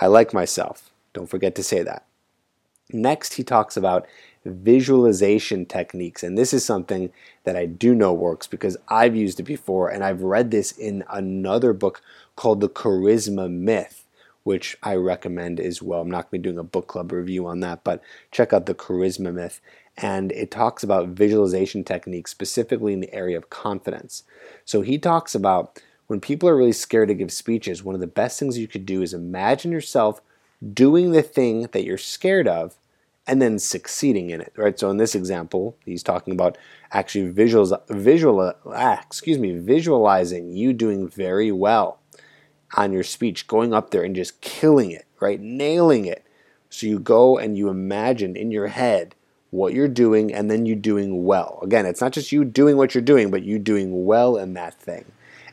I 0.00 0.06
like 0.06 0.32
myself. 0.32 0.92
Don't 1.12 1.28
forget 1.28 1.54
to 1.56 1.62
say 1.62 1.82
that. 1.82 2.04
Next, 2.92 3.34
he 3.34 3.42
talks 3.42 3.76
about 3.76 4.06
visualization 4.44 5.66
techniques. 5.66 6.22
And 6.22 6.36
this 6.36 6.52
is 6.52 6.64
something 6.64 7.10
that 7.44 7.56
I 7.56 7.66
do 7.66 7.94
know 7.94 8.12
works 8.12 8.46
because 8.46 8.76
I've 8.88 9.16
used 9.16 9.40
it 9.40 9.44
before 9.44 9.88
and 9.88 10.04
I've 10.04 10.22
read 10.22 10.50
this 10.50 10.72
in 10.72 11.04
another 11.10 11.72
book 11.72 12.02
called 12.36 12.60
The 12.60 12.68
Charisma 12.68 13.50
Myth, 13.50 14.01
which 14.44 14.76
I 14.82 14.94
recommend 14.96 15.60
as 15.60 15.80
well. 15.80 16.00
I'm 16.00 16.10
not 16.10 16.30
going 16.30 16.42
to 16.42 16.48
be 16.48 16.50
doing 16.50 16.58
a 16.58 16.64
book 16.64 16.88
club 16.88 17.12
review 17.12 17.46
on 17.46 17.60
that, 17.60 17.84
but 17.84 18.02
check 18.30 18.52
out 18.52 18.66
The 18.66 18.74
Charisma 18.74 19.32
Myth. 19.32 19.60
And 19.96 20.32
it 20.32 20.50
talks 20.50 20.82
about 20.82 21.08
visualization 21.08 21.84
techniques, 21.84 22.30
specifically 22.30 22.92
in 22.92 23.00
the 23.00 23.12
area 23.14 23.36
of 23.36 23.50
confidence. 23.50 24.24
So 24.64 24.80
he 24.80 24.98
talks 24.98 25.34
about 25.34 25.80
when 26.06 26.20
people 26.20 26.48
are 26.48 26.56
really 26.56 26.72
scared 26.72 27.08
to 27.08 27.14
give 27.14 27.32
speeches, 27.32 27.84
one 27.84 27.94
of 27.94 28.00
the 28.00 28.06
best 28.06 28.38
things 28.38 28.58
you 28.58 28.68
could 28.68 28.86
do 28.86 29.02
is 29.02 29.14
imagine 29.14 29.70
yourself 29.70 30.20
doing 30.72 31.12
the 31.12 31.22
thing 31.22 31.68
that 31.72 31.84
you're 31.84 31.98
scared 31.98 32.48
of 32.48 32.76
and 33.26 33.40
then 33.40 33.58
succeeding 33.58 34.30
in 34.30 34.40
it, 34.40 34.52
right? 34.56 34.78
So 34.78 34.90
in 34.90 34.96
this 34.96 35.14
example, 35.14 35.76
he's 35.84 36.02
talking 36.02 36.32
about 36.32 36.58
actually 36.90 37.30
visual, 37.30 37.78
visual, 37.88 38.52
ah, 38.66 39.00
excuse 39.00 39.38
me, 39.38 39.56
visualizing 39.56 40.52
you 40.52 40.72
doing 40.72 41.08
very 41.08 41.52
well 41.52 42.00
on 42.74 42.92
your 42.92 43.02
speech, 43.02 43.46
going 43.46 43.74
up 43.74 43.90
there 43.90 44.02
and 44.02 44.16
just 44.16 44.40
killing 44.40 44.90
it, 44.90 45.06
right? 45.20 45.40
Nailing 45.40 46.04
it. 46.06 46.26
So 46.70 46.86
you 46.86 46.98
go 46.98 47.38
and 47.38 47.56
you 47.56 47.68
imagine 47.68 48.36
in 48.36 48.50
your 48.50 48.68
head 48.68 49.14
what 49.50 49.74
you're 49.74 49.88
doing 49.88 50.32
and 50.32 50.50
then 50.50 50.64
you 50.64 50.74
doing 50.74 51.24
well. 51.24 51.58
Again, 51.62 51.84
it's 51.84 52.00
not 52.00 52.12
just 52.12 52.32
you 52.32 52.44
doing 52.44 52.78
what 52.78 52.94
you're 52.94 53.02
doing, 53.02 53.30
but 53.30 53.42
you 53.42 53.58
doing 53.58 54.06
well 54.06 54.38
in 54.38 54.54
that 54.54 54.74
thing. 54.80 55.04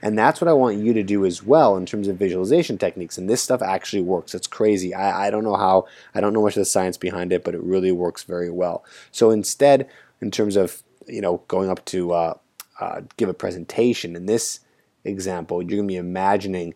And 0.01 0.17
that's 0.17 0.39
what 0.39 0.47
I 0.47 0.53
want 0.53 0.77
you 0.77 0.93
to 0.93 1.03
do 1.03 1.25
as 1.25 1.43
well 1.43 1.75
in 1.75 1.85
terms 1.85 2.07
of 2.07 2.15
visualization 2.15 2.77
techniques. 2.77 3.17
And 3.17 3.29
this 3.29 3.43
stuff 3.43 3.61
actually 3.61 4.01
works. 4.01 4.33
It's 4.33 4.47
crazy. 4.47 4.93
I, 4.93 5.27
I 5.27 5.29
don't 5.29 5.43
know 5.43 5.57
how, 5.57 5.87
I 6.15 6.21
don't 6.21 6.31
know 6.31 6.41
much 6.41 6.55
of 6.55 6.61
the 6.61 6.65
science 6.65 6.95
behind 6.95 7.33
it, 7.33 7.43
but 7.43 7.53
it 7.53 7.61
really 7.61 7.91
works 7.91 8.23
very 8.23 8.49
well. 8.49 8.85
So 9.11 9.29
instead, 9.29 9.89
in 10.21 10.31
terms 10.31 10.55
of, 10.55 10.81
you 11.05 11.19
know, 11.19 11.41
going 11.49 11.69
up 11.69 11.83
to 11.85 12.13
uh, 12.13 12.33
uh, 12.79 13.01
give 13.17 13.27
a 13.27 13.33
presentation, 13.33 14.15
in 14.15 14.25
this 14.25 14.61
example, 15.03 15.61
you're 15.61 15.77
going 15.77 15.87
to 15.87 15.93
be 15.93 15.97
imagining 15.97 16.75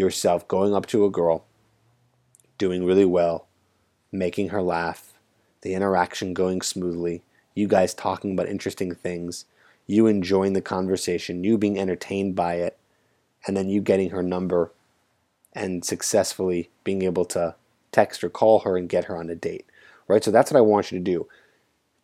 yourself 0.00 0.48
going 0.48 0.74
up 0.74 0.86
to 0.86 1.04
a 1.04 1.10
girl, 1.10 1.44
doing 2.58 2.84
really 2.84 3.04
well, 3.04 3.46
making 4.10 4.48
her 4.48 4.62
laugh, 4.62 5.12
the 5.60 5.74
interaction 5.74 6.34
going 6.34 6.62
smoothly, 6.62 7.22
you 7.54 7.68
guys 7.68 7.94
talking 7.94 8.32
about 8.32 8.48
interesting 8.48 8.94
things, 8.94 9.44
you 9.86 10.06
enjoying 10.06 10.54
the 10.54 10.62
conversation, 10.62 11.44
you 11.44 11.58
being 11.58 11.78
entertained 11.78 12.34
by 12.34 12.54
it, 12.54 12.78
and 13.46 13.56
then 13.56 13.68
you 13.68 13.80
getting 13.80 14.10
her 14.10 14.22
number 14.22 14.72
and 15.52 15.84
successfully 15.84 16.70
being 16.84 17.02
able 17.02 17.24
to 17.24 17.54
text 17.92 18.22
or 18.22 18.30
call 18.30 18.60
her 18.60 18.76
and 18.76 18.88
get 18.88 19.06
her 19.06 19.16
on 19.16 19.28
a 19.30 19.34
date. 19.34 19.66
Right? 20.08 20.24
So 20.24 20.30
that's 20.30 20.50
what 20.50 20.58
I 20.58 20.62
want 20.62 20.90
you 20.90 20.98
to 20.98 21.04
do. 21.04 21.28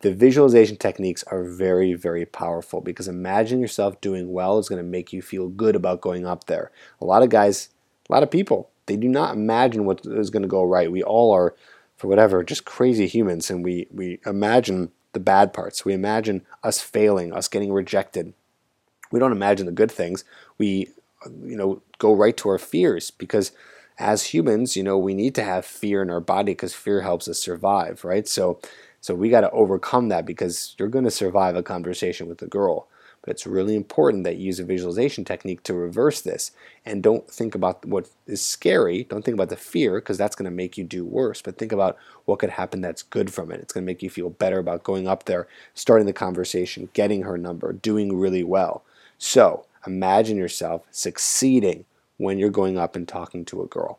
The 0.01 0.13
visualization 0.13 0.77
techniques 0.77 1.25
are 1.25 1.43
very, 1.43 1.95
very 1.95 2.27
powerful 2.27 2.81
because 2.81 3.09
imagine 3.09 3.61
yourself 3.61 4.01
doing 4.01 4.33
well 4.33 4.59
is 4.59 4.69
going 4.69 4.83
to 4.83 4.89
make 4.89 5.13
you 5.13 5.23
feel 5.23 5.49
good 5.49 5.75
about 5.75 6.03
going 6.03 6.27
up 6.27 6.45
there. 6.45 6.71
A 7.01 7.05
lot 7.05 7.23
of 7.23 7.31
guys, 7.31 7.71
a 8.09 8.13
lot 8.13 8.23
of 8.23 8.31
people, 8.31 8.71
they 8.87 8.97
do 8.97 9.09
not 9.09 9.35
imagine 9.35 9.85
what 9.85 10.05
is 10.05 10.31
going 10.31 10.43
to 10.43 10.49
go 10.49 10.63
right. 10.63 10.91
We 10.91 11.03
all 11.03 11.33
are, 11.33 11.55
for 11.97 12.09
whatever, 12.09 12.45
just 12.45 12.65
crazy 12.65 13.07
humans, 13.07 13.51
and 13.51 13.65
we, 13.65 13.89
we 13.91 14.21
imagine 14.27 14.91
the 15.13 15.21
bad 15.21 15.53
parts. 15.53 15.85
We 15.85 15.93
imagine 15.93 16.45
us 16.63 16.81
failing, 16.81 17.33
us 17.33 17.49
getting 17.49 17.73
rejected. 17.73 18.35
We 19.11 19.19
don't 19.19 19.33
imagine 19.33 19.67
the 19.67 19.73
good 19.73 19.91
things. 19.91 20.25
We, 20.59 20.91
you 21.25 21.57
know, 21.57 21.83
go 21.99 22.13
right 22.13 22.37
to 22.37 22.49
our 22.51 22.59
fears 22.59 23.11
because 23.11 23.53
as 23.99 24.25
humans, 24.25 24.77
you 24.77 24.83
know, 24.83 24.99
we 24.99 25.15
need 25.15 25.35
to 25.37 25.43
have 25.43 25.65
fear 25.65 26.03
in 26.03 26.11
our 26.11 26.21
body 26.21 26.53
because 26.53 26.75
fear 26.75 27.01
helps 27.01 27.29
us 27.29 27.39
survive, 27.39 28.05
right? 28.05 28.29
So, 28.29 28.61
so 29.01 29.15
we 29.15 29.31
got 29.31 29.41
to 29.41 29.51
overcome 29.51 30.09
that 30.09 30.27
because 30.27 30.75
you're 30.79 30.89
going 30.89 31.05
to 31.05 31.11
survive 31.11 31.57
a 31.57 31.63
conversation 31.63 32.29
with 32.29 32.43
a 32.43 32.47
girl. 32.47 32.89
But 33.27 33.33
it's 33.33 33.47
really 33.47 33.75
important 33.75 34.23
that 34.23 34.37
you 34.37 34.47
use 34.47 34.61
a 34.61 34.65
visualization 34.65 35.25
technique 35.25 35.65
to 35.65 35.75
reverse 35.75 36.21
this. 36.21 36.53
And 36.85 37.03
don't 37.03 37.29
think 37.29 37.57
about 37.57 37.85
what 37.85 38.09
is 38.27 38.41
scary. 38.41 39.03
Don't 39.03 39.25
think 39.25 39.35
about 39.35 39.49
the 39.49 39.57
fear 39.57 39.97
because 39.97 40.17
that's 40.17 40.37
going 40.37 40.45
to 40.45 40.57
make 40.57 40.79
you 40.79 40.85
do 40.85 41.05
worse. 41.05 41.43
But 41.43 41.59
think 41.59 41.73
about 41.73 41.99
what 42.25 42.39
could 42.39 42.51
happen 42.51 42.81
that's 42.81 43.03
good 43.03 43.35
from 43.35 43.51
it. 43.51 43.61
It's 43.61 43.73
going 43.73 43.85
to 43.85 43.91
make 43.91 44.01
you 44.01 44.11
feel 44.11 44.31
better 44.31 44.61
about 44.61 44.85
going 44.85 45.09
up 45.09 45.25
there, 45.25 45.49
starting 45.75 46.07
the 46.07 46.13
conversation, 46.13 46.89
getting 46.93 47.23
her 47.23 47.37
number, 47.37 47.73
doing 47.73 48.17
really 48.17 48.45
well. 48.45 48.85
So 49.19 49.67
imagine 49.85 50.37
yourself 50.37 50.87
succeeding 50.93 51.85
when 52.19 52.39
you're 52.39 52.49
going 52.49 52.79
up 52.79 52.95
and 52.95 53.09
talking 53.09 53.45
to 53.47 53.61
a 53.61 53.67
girl. 53.67 53.99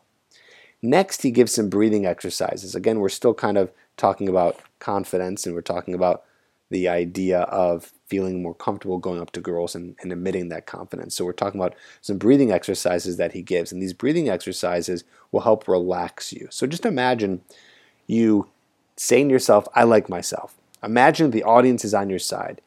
Next, 0.80 1.22
he 1.22 1.30
gives 1.30 1.52
some 1.52 1.68
breathing 1.68 2.06
exercises. 2.06 2.74
Again, 2.74 2.98
we're 3.00 3.10
still 3.10 3.34
kind 3.34 3.58
of 3.58 3.70
talking 3.98 4.28
about 4.28 4.58
confidence 4.78 5.44
and 5.44 5.54
we're 5.54 5.60
talking 5.60 5.92
about 5.92 6.24
the 6.70 6.88
idea 6.88 7.40
of 7.40 7.92
feeling 8.08 8.42
more 8.42 8.54
comfortable 8.54 8.98
going 8.98 9.20
up 9.20 9.30
to 9.32 9.40
girls 9.40 9.74
and, 9.74 9.96
and 10.00 10.12
emitting 10.12 10.48
that 10.48 10.66
confidence. 10.66 11.14
So 11.14 11.24
we're 11.24 11.32
talking 11.32 11.60
about 11.60 11.74
some 12.00 12.18
breathing 12.18 12.50
exercises 12.50 13.16
that 13.16 13.32
he 13.32 13.42
gives, 13.42 13.72
and 13.72 13.82
these 13.82 13.92
breathing 13.92 14.28
exercises 14.28 15.04
will 15.30 15.42
help 15.42 15.68
relax 15.68 16.32
you. 16.32 16.48
So 16.50 16.66
just 16.66 16.86
imagine 16.86 17.42
you 18.06 18.48
saying 18.96 19.28
to 19.28 19.32
yourself, 19.32 19.68
I 19.74 19.84
like 19.84 20.08
myself. 20.08 20.56
Imagine 20.82 21.30
the 21.30 21.44
audience 21.44 21.84
is 21.84 21.94
on 21.94 22.10
your 22.10 22.18
side 22.18 22.60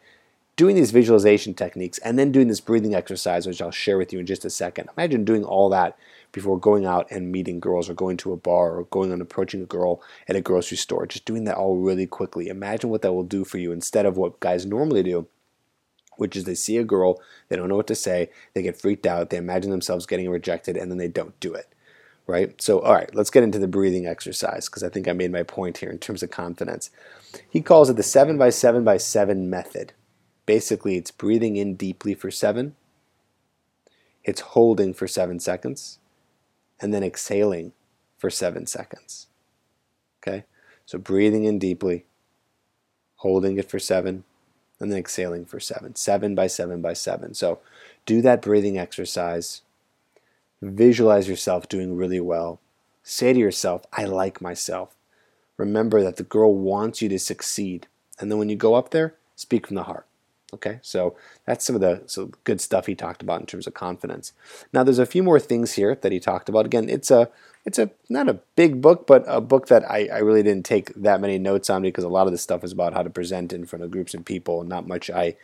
doing 0.56 0.76
these 0.76 0.92
visualization 0.92 1.54
techniques 1.54 1.98
and 2.00 2.20
then 2.20 2.32
doing 2.32 2.48
this 2.48 2.60
breathing 2.60 2.94
exercise, 2.94 3.48
which 3.48 3.62
I'll 3.62 3.72
share 3.72 3.98
with 3.98 4.14
you 4.14 4.20
in 4.20 4.26
just 4.26 4.46
a 4.46 4.50
second. 4.50 4.90
Imagine 4.98 5.26
doing 5.26 5.44
all 5.44 5.70
that 5.70 5.98
before 6.32 6.60
going 6.60 6.86
out 6.86 7.10
and 7.12 7.32
meeting 7.32 7.60
girls 7.60 7.90
or 7.90 7.94
going 7.94 8.18
to 8.18 8.32
a 8.32 8.38
bar 8.38 8.78
or 8.78 8.86
going 8.86 9.12
and 9.12 9.22
approaching 9.22 9.62
a 9.62 9.66
girl 9.66 10.02
at 10.28 10.36
a 10.36 10.42
grocery 10.42 10.78
store. 10.78 11.06
Just 11.06 11.26
doing 11.26 11.44
that 11.46 11.58
all 11.58 11.78
really 11.78 12.08
quickly. 12.08 12.48
Imagine 12.48 12.90
what 12.90 13.02
that 13.02 13.14
will 13.14 13.24
do 13.24 13.44
for 13.44 13.58
you 13.58 13.72
instead 13.72 14.06
of 14.06 14.18
what 14.18 14.40
guys 14.40 14.66
normally 14.66 15.04
do, 15.04 15.28
which 16.18 16.36
is 16.36 16.44
they 16.44 16.56
see 16.56 16.78
a 16.78 16.84
girl, 16.84 17.22
they 17.50 17.56
don't 17.56 17.70
know 17.70 17.76
what 17.76 17.88
to 17.88 17.96
say, 17.96 18.30
they 18.54 18.62
get 18.62 18.80
freaked 18.80 19.06
out, 19.06 19.30
they 19.30 19.38
imagine 19.38 19.72
themselves 19.72 20.06
getting 20.06 20.30
rejected, 20.30 20.78
and 20.78 20.92
then 20.92 20.98
they 20.98 21.08
don't 21.08 21.38
do 21.40 21.54
it. 21.54 21.68
Right? 22.28 22.62
So, 22.62 22.80
all 22.80 22.94
right, 22.94 23.14
let's 23.14 23.32
get 23.32 23.44
into 23.44 23.60
the 23.60 23.68
breathing 23.68 24.06
exercise 24.06 24.70
because 24.70 24.84
I 24.84 24.90
think 24.90 25.08
I 25.08 25.14
made 25.14 25.32
my 25.32 25.44
point 25.44 25.80
here 25.80 25.90
in 25.90 25.98
terms 25.98 26.24
of 26.24 26.32
confidence. 26.32 26.92
He 27.50 27.62
calls 27.62 27.90
it 27.90 27.98
the 27.98 28.04
7 28.04 28.38
by 28.38 28.52
7 28.52 28.84
by 28.84 28.98
7 28.98 29.50
method. 29.50 29.94
Basically, 30.46 30.98
it's 30.98 31.12
breathing 31.12 31.56
in 31.56 31.76
deeply 31.76 32.14
for 32.14 32.32
seven, 32.32 32.76
it's 34.24 34.42
holding 34.42 34.94
for 34.94 35.08
seven 35.08 35.40
seconds, 35.40 36.00
and 36.80 36.94
then 36.94 37.04
exhaling 37.04 37.74
for 38.18 38.30
seven 38.30 38.66
seconds. 38.66 39.28
Okay? 40.22 40.46
So 40.86 40.98
breathing 40.98 41.46
in 41.46 41.60
deeply, 41.60 42.06
holding 43.18 43.58
it 43.58 43.70
for 43.70 43.80
seven, 43.80 44.24
and 44.80 44.92
then 44.92 45.00
exhaling 45.00 45.46
for 45.46 45.60
seven. 45.60 45.96
Seven 45.96 46.36
by 46.36 46.48
seven 46.48 46.82
by 46.82 46.94
seven. 46.94 47.34
So 47.34 47.60
do 48.06 48.22
that 48.22 48.42
breathing 48.42 48.78
exercise. 48.78 49.62
Visualize 50.62 51.30
yourself 51.30 51.70
doing 51.70 51.96
really 51.96 52.20
well. 52.20 52.60
Say 53.04 53.34
to 53.34 53.40
yourself, 53.40 53.86
I 53.94 54.06
like 54.06 54.42
myself. 54.42 54.96
Remember 55.58 56.02
that 56.04 56.18
the 56.18 56.24
girl 56.24 56.54
wants 56.56 57.02
you 57.02 57.10
to 57.10 57.20
succeed. 57.20 57.88
And 58.20 58.32
then 58.32 58.40
when 58.40 58.50
you 58.50 58.56
go 58.56 58.74
up 58.74 58.90
there, 58.90 59.16
speak 59.36 59.68
from 59.68 59.76
the 59.76 59.84
heart. 59.84 60.06
Okay, 60.54 60.80
so 60.82 61.16
that's 61.46 61.66
some 61.66 61.76
of 61.76 61.82
the 61.82 62.04
so 62.08 62.32
good 62.44 62.60
stuff 62.60 62.86
he 62.86 62.94
talked 62.94 63.22
about 63.22 63.40
in 63.40 63.46
terms 63.46 63.68
of 63.68 63.74
confidence. 63.74 64.34
Now, 64.74 64.84
there's 64.84 65.00
a 65.00 65.06
few 65.06 65.24
more 65.24 65.40
things 65.40 65.74
here 65.74 65.96
that 65.96 66.12
he 66.12 66.20
talked 66.20 66.50
about. 66.50 66.66
Again, 66.66 66.90
it's 66.90 67.10
a 67.10 67.30
it's 67.64 67.80
a 67.80 67.92
not 68.10 68.28
a 68.28 68.40
big 68.56 68.82
book, 68.82 69.08
but 69.08 69.24
a 69.28 69.40
book 69.40 69.68
that 69.68 69.90
I, 69.90 70.10
I 70.12 70.18
really 70.18 70.44
didn't 70.44 70.66
take 70.66 70.94
that 70.96 71.22
many 71.22 71.38
notes 71.38 71.70
on 71.70 71.84
because 71.84 72.04
a 72.04 72.10
lot 72.10 72.28
of 72.28 72.34
this 72.34 72.42
stuff 72.42 72.66
is 72.66 72.74
about 72.74 72.94
how 72.94 73.02
to 73.02 73.10
present 73.10 73.54
in 73.54 73.66
front 73.66 73.84
of 73.84 73.92
groups 73.92 74.14
and 74.14 74.26
people, 74.26 74.64
not 74.64 74.88
much 74.88 75.10
I 75.10 75.38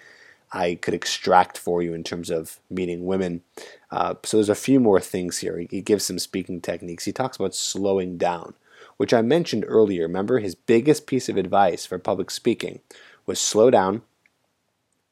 I 0.52 0.76
could 0.76 0.94
extract 0.94 1.58
for 1.58 1.82
you 1.82 1.94
in 1.94 2.04
terms 2.04 2.30
of 2.30 2.60
meeting 2.70 3.06
women. 3.06 3.44
Uh, 3.92 4.16
so 4.24 4.38
there's 4.38 4.50
a 4.50 4.56
few 4.56 4.80
more 4.80 5.00
things 5.00 5.40
here. 5.40 5.58
He, 5.58 5.68
he 5.72 5.82
gives 5.82 6.06
some 6.06 6.20
speaking 6.20 6.60
techniques. 6.60 7.06
He 7.06 7.12
talks 7.14 7.38
about 7.38 7.56
slowing 7.56 8.18
down, 8.18 8.56
which 8.98 9.14
I 9.14 9.22
mentioned 9.22 9.66
earlier. 9.68 10.04
Remember, 10.04 10.40
his 10.40 10.56
biggest 10.56 11.08
piece 11.08 11.30
of 11.30 11.38
advice 11.38 11.86
for 11.86 11.98
public 11.98 12.30
speaking 12.30 12.82
was 13.26 13.40
slow 13.40 13.70
down 13.70 14.02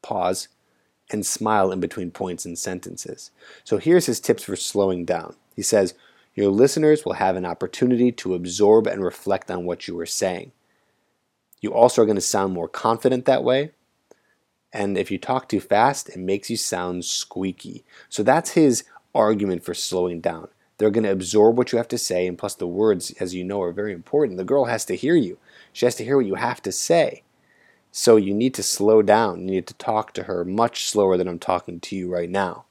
pause, 0.06 0.46
and 1.10 1.26
smile 1.26 1.72
in 1.72 1.80
between 1.80 2.10
points 2.10 2.44
and 2.44 2.58
sentences. 2.58 3.30
So 3.64 3.78
here's 3.78 4.06
his 4.06 4.20
tips 4.20 4.44
for 4.44 4.56
slowing 4.56 5.04
down. 5.04 5.34
He 5.54 5.62
says, 5.62 5.94
Your 6.34 6.50
listeners 6.50 7.04
will 7.04 7.14
have 7.14 7.36
an 7.36 7.44
opportunity 7.44 8.12
to 8.12 8.34
absorb 8.34 8.86
and 8.86 9.02
reflect 9.04 9.50
on 9.50 9.64
what 9.64 9.88
you 9.88 9.98
are 9.98 10.06
saying. 10.06 10.52
You 11.60 11.72
also 11.72 12.02
are 12.02 12.06
going 12.06 12.16
to 12.16 12.20
sound 12.20 12.52
more 12.52 12.68
confident 12.68 13.24
that 13.24 13.44
way. 13.44 13.72
And 14.72 14.96
if 14.96 15.10
you 15.10 15.18
talk 15.18 15.48
too 15.48 15.60
fast, 15.60 16.08
it 16.08 16.18
makes 16.18 16.50
you 16.50 16.56
sound 16.56 17.04
squeaky. 17.04 17.84
So 18.08 18.22
that's 18.22 18.50
his 18.50 18.84
argument 19.14 19.64
for 19.64 19.74
slowing 19.74 20.20
down. 20.20 20.48
They're 20.78 20.90
going 20.90 21.04
to 21.04 21.12
absorb 21.12 21.56
what 21.56 21.72
you 21.72 21.78
have 21.78 21.88
to 21.88 21.98
say, 21.98 22.26
and 22.26 22.36
plus, 22.36 22.54
the 22.54 22.66
words, 22.66 23.10
as 23.18 23.34
you 23.34 23.42
know, 23.42 23.62
are 23.62 23.72
very 23.72 23.94
important. 23.94 24.36
The 24.36 24.44
girl 24.44 24.66
has 24.66 24.84
to 24.86 24.96
hear 24.96 25.16
you, 25.16 25.38
she 25.72 25.86
has 25.86 25.94
to 25.96 26.04
hear 26.04 26.16
what 26.16 26.26
you 26.26 26.34
have 26.34 26.60
to 26.62 26.72
say. 26.72 27.22
So 27.98 28.16
you 28.16 28.34
need 28.34 28.52
to 28.52 28.62
slow 28.62 29.00
down. 29.00 29.48
You 29.48 29.54
need 29.54 29.66
to 29.68 29.74
talk 29.74 30.12
to 30.12 30.24
her 30.24 30.44
much 30.44 30.84
slower 30.84 31.16
than 31.16 31.26
I'm 31.26 31.38
talking 31.38 31.80
to 31.80 31.96
you 31.96 32.12
right 32.12 32.28
now. 32.28 32.66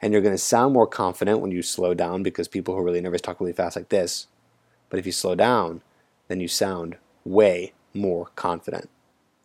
And 0.00 0.10
you're 0.10 0.22
going 0.22 0.34
to 0.34 0.38
sound 0.38 0.72
more 0.72 0.86
confident 0.86 1.40
when 1.40 1.50
you 1.50 1.60
slow 1.60 1.92
down 1.92 2.22
because 2.22 2.48
people 2.48 2.72
who 2.72 2.80
are 2.80 2.84
really 2.84 3.02
nervous 3.02 3.20
talk 3.20 3.40
really 3.40 3.52
fast 3.52 3.76
like 3.76 3.90
this. 3.90 4.26
But 4.88 4.98
if 4.98 5.04
you 5.04 5.12
slow 5.12 5.34
down, 5.34 5.82
then 6.28 6.40
you 6.40 6.48
sound 6.48 6.96
way 7.26 7.74
more 7.92 8.30
confident. 8.36 8.88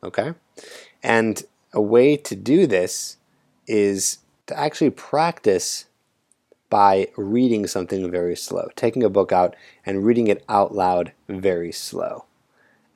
Okay? 0.02 0.36
And 1.04 1.44
a 1.74 1.82
way 1.82 2.16
to 2.16 2.34
do 2.34 2.66
this 2.66 3.18
is 3.68 4.20
to 4.48 4.58
actually 4.58 4.92
practice 4.92 5.88
by 6.70 7.10
reading 7.18 7.68
something 7.68 8.10
very 8.10 8.38
slow, 8.38 8.70
taking 8.78 9.04
a 9.04 9.10
book 9.10 9.34
out 9.34 9.54
and 9.86 10.06
reading 10.06 10.28
it 10.28 10.46
out 10.48 10.74
loud 10.74 11.12
very 11.28 11.74
slow. 11.74 12.24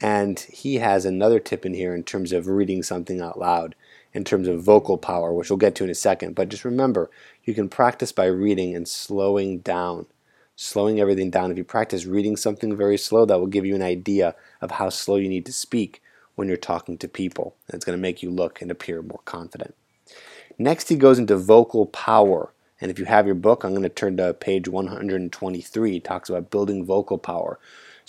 And 0.01 0.39
he 0.39 0.75
has 0.75 1.05
another 1.05 1.39
tip 1.39 1.65
in 1.65 1.73
here 1.73 1.93
in 1.93 2.03
terms 2.03 2.31
of 2.31 2.47
reading 2.47 2.83
something 2.83 3.19
out 3.19 3.37
loud, 3.37 3.75
in 4.13 4.23
terms 4.23 4.47
of 4.47 4.63
vocal 4.63 4.97
power, 4.97 5.33
which 5.33 5.49
we'll 5.49 5.57
get 5.57 5.75
to 5.75 5.83
in 5.83 5.89
a 5.89 5.95
second. 5.95 6.35
But 6.35 6.49
just 6.49 6.63
remember, 6.63 7.09
you 7.43 7.53
can 7.53 7.69
practice 7.69 8.11
by 8.11 8.25
reading 8.25 8.75
and 8.75 8.87
slowing 8.87 9.59
down, 9.59 10.05
slowing 10.55 10.99
everything 10.99 11.29
down. 11.29 11.51
If 11.51 11.57
you 11.57 11.65
practice 11.65 12.05
reading 12.05 12.37
something 12.37 12.75
very 12.75 12.97
slow, 12.97 13.25
that 13.25 13.39
will 13.39 13.47
give 13.47 13.65
you 13.65 13.75
an 13.75 13.81
idea 13.81 14.35
of 14.61 14.71
how 14.71 14.89
slow 14.89 15.17
you 15.17 15.27
need 15.27 15.45
to 15.47 15.53
speak 15.53 16.01
when 16.35 16.47
you're 16.47 16.57
talking 16.57 16.97
to 16.97 17.07
people. 17.09 17.55
And 17.67 17.75
it's 17.75 17.85
going 17.85 17.97
to 17.97 18.01
make 18.01 18.23
you 18.23 18.29
look 18.29 18.61
and 18.61 18.71
appear 18.71 19.01
more 19.01 19.21
confident. 19.25 19.75
Next, 20.57 20.87
he 20.87 20.95
goes 20.95 21.19
into 21.19 21.35
vocal 21.35 21.85
power. 21.85 22.53
And 22.79 22.89
if 22.89 22.99
you 22.99 23.05
have 23.05 23.25
your 23.25 23.35
book, 23.35 23.65
I'm 23.65 23.71
going 23.71 23.83
to 23.83 23.89
turn 23.89 24.15
to 24.17 24.33
page 24.33 24.69
123. 24.69 25.97
It 25.97 26.03
talks 26.05 26.29
about 26.29 26.49
building 26.49 26.85
vocal 26.85 27.17
power 27.17 27.59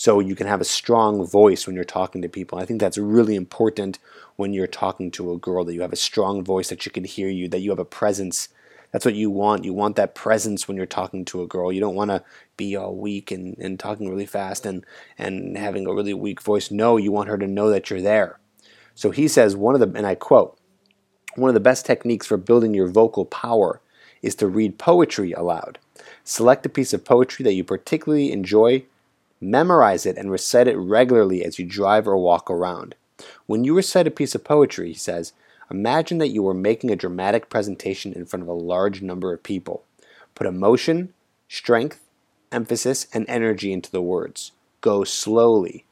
so 0.00 0.18
you 0.18 0.34
can 0.34 0.46
have 0.46 0.62
a 0.62 0.64
strong 0.64 1.26
voice 1.26 1.66
when 1.66 1.76
you're 1.76 1.84
talking 1.84 2.22
to 2.22 2.28
people. 2.30 2.58
I 2.58 2.64
think 2.64 2.80
that's 2.80 2.96
really 2.96 3.36
important 3.36 3.98
when 4.36 4.54
you're 4.54 4.66
talking 4.66 5.10
to 5.10 5.30
a 5.30 5.36
girl 5.36 5.62
that 5.62 5.74
you 5.74 5.82
have 5.82 5.92
a 5.92 5.96
strong 5.96 6.42
voice 6.42 6.70
that 6.70 6.80
she 6.80 6.88
can 6.88 7.04
hear 7.04 7.28
you, 7.28 7.48
that 7.48 7.60
you 7.60 7.68
have 7.68 7.78
a 7.78 7.84
presence. 7.84 8.48
That's 8.92 9.04
what 9.04 9.14
you 9.14 9.30
want. 9.30 9.66
You 9.66 9.74
want 9.74 9.96
that 9.96 10.14
presence 10.14 10.66
when 10.66 10.78
you're 10.78 10.86
talking 10.86 11.26
to 11.26 11.42
a 11.42 11.46
girl. 11.46 11.70
You 11.70 11.80
don't 11.80 11.94
want 11.94 12.12
to 12.12 12.24
be 12.56 12.74
all 12.76 12.96
weak 12.96 13.30
and, 13.30 13.58
and 13.58 13.78
talking 13.78 14.08
really 14.08 14.24
fast 14.24 14.64
and, 14.64 14.86
and 15.18 15.58
having 15.58 15.86
a 15.86 15.92
really 15.92 16.14
weak 16.14 16.40
voice. 16.40 16.70
No, 16.70 16.96
you 16.96 17.12
want 17.12 17.28
her 17.28 17.36
to 17.36 17.46
know 17.46 17.68
that 17.68 17.90
you're 17.90 18.00
there. 18.00 18.40
So 18.94 19.10
he 19.10 19.28
says, 19.28 19.54
one 19.54 19.74
of 19.74 19.80
the, 19.82 19.98
and 19.98 20.06
I 20.06 20.14
quote, 20.14 20.58
one 21.36 21.50
of 21.50 21.54
the 21.54 21.60
best 21.60 21.84
techniques 21.84 22.26
for 22.26 22.38
building 22.38 22.72
your 22.72 22.88
vocal 22.88 23.26
power 23.26 23.82
is 24.22 24.34
to 24.36 24.46
read 24.46 24.78
poetry 24.78 25.32
aloud. 25.32 25.78
Select 26.24 26.64
a 26.64 26.70
piece 26.70 26.94
of 26.94 27.04
poetry 27.04 27.42
that 27.42 27.52
you 27.52 27.64
particularly 27.64 28.32
enjoy 28.32 28.86
Memorize 29.40 30.04
it 30.04 30.18
and 30.18 30.30
recite 30.30 30.68
it 30.68 30.76
regularly 30.76 31.42
as 31.44 31.58
you 31.58 31.64
drive 31.64 32.06
or 32.06 32.16
walk 32.16 32.50
around. 32.50 32.94
When 33.46 33.64
you 33.64 33.74
recite 33.74 34.06
a 34.06 34.10
piece 34.10 34.34
of 34.34 34.44
poetry, 34.44 34.88
he 34.88 34.98
says, 34.98 35.32
imagine 35.70 36.18
that 36.18 36.28
you 36.28 36.46
are 36.48 36.54
making 36.54 36.90
a 36.90 36.96
dramatic 36.96 37.48
presentation 37.48 38.12
in 38.12 38.26
front 38.26 38.42
of 38.42 38.48
a 38.48 38.52
large 38.52 39.00
number 39.02 39.32
of 39.32 39.42
people. 39.42 39.84
Put 40.34 40.46
emotion, 40.46 41.14
strength, 41.48 42.00
emphasis, 42.52 43.06
and 43.12 43.24
energy 43.28 43.72
into 43.72 43.90
the 43.90 44.02
words. 44.02 44.52
Go 44.80 45.04
slowly. 45.04 45.84